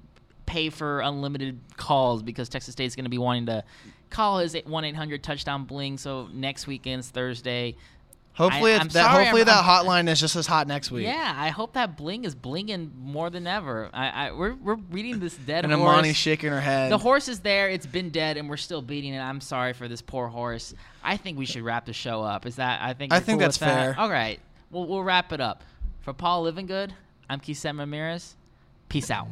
pay 0.46 0.70
for 0.70 1.02
unlimited 1.02 1.60
calls 1.78 2.22
because 2.24 2.50
Texas 2.50 2.74
State's 2.74 2.96
gonna 2.96 3.10
be 3.10 3.18
wanting 3.18 3.46
to 3.48 3.64
call 4.10 4.40
his 4.40 4.56
one 4.66 4.86
eight 4.86 4.96
hundred 4.96 5.24
touchdown 5.24 5.66
bling. 5.66 5.98
So 5.98 6.28
next 6.34 6.68
weekend's 6.68 7.10
Thursday. 7.10 7.76
Hopefully, 8.36 8.74
I- 8.74 8.78
it's 8.78 8.94
that. 8.96 9.06
sorry, 9.06 9.26
hopefully, 9.26 9.42
I'm- 9.42 9.48
that 9.48 9.64
I'm- 9.64 9.86
hotline 9.86 10.10
is 10.10 10.20
just 10.20 10.36
as 10.36 10.48
hot 10.48 10.68
next 10.68 10.90
week. 10.90 11.06
Yeah, 11.06 11.34
I 11.38 11.50
hope 11.50 11.74
that 11.74 11.96
bling 11.96 12.24
is 12.26 12.34
blinging 12.36 12.90
more 12.98 13.30
than 13.30 13.46
ever. 13.46 13.90
I, 13.94 14.10
I 14.10 14.32
we're 14.32 14.56
we're 14.56 14.78
reading 14.90 15.20
this 15.20 15.36
dead 15.36 15.66
And 15.66 15.74
horse. 15.74 15.88
Amani's 15.98 16.16
shaking 16.16 16.50
her 16.50 16.60
head. 16.62 16.92
The 16.92 16.98
horse 16.98 17.28
is 17.28 17.42
there. 17.42 17.70
It's 17.70 17.86
been 17.86 18.10
dead, 18.10 18.38
and 18.38 18.50
we're 18.50 18.58
still 18.58 18.82
beating 18.82 19.14
it. 19.14 19.20
I'm 19.20 19.40
sorry 19.40 19.74
for 19.74 19.88
this 19.88 20.02
poor 20.02 20.28
horse. 20.28 20.74
I 21.04 21.18
think 21.18 21.38
we 21.38 21.46
should 21.46 21.62
wrap 21.62 21.86
the 21.86 21.94
show 21.94 22.24
up. 22.24 22.46
Is 22.48 22.56
that? 22.56 22.82
I 22.82 22.94
think. 22.94 23.14
I 23.14 23.20
think 23.20 23.38
cool 23.40 23.46
that's 23.48 23.60
with 23.60 23.70
that? 23.70 23.96
fair. 23.96 24.00
All 24.00 24.10
right. 24.10 24.40
Well, 24.72 24.88
we'll 24.88 25.04
wrap 25.04 25.32
it 25.32 25.40
up. 25.40 25.64
For 26.02 26.14
Paul 26.14 26.46
Livingood, 26.46 26.90
I'm 27.30 27.40
Keith 27.40 27.64
Ramirez. 27.64 28.36
Peace 28.90 29.12
out. 29.12 29.28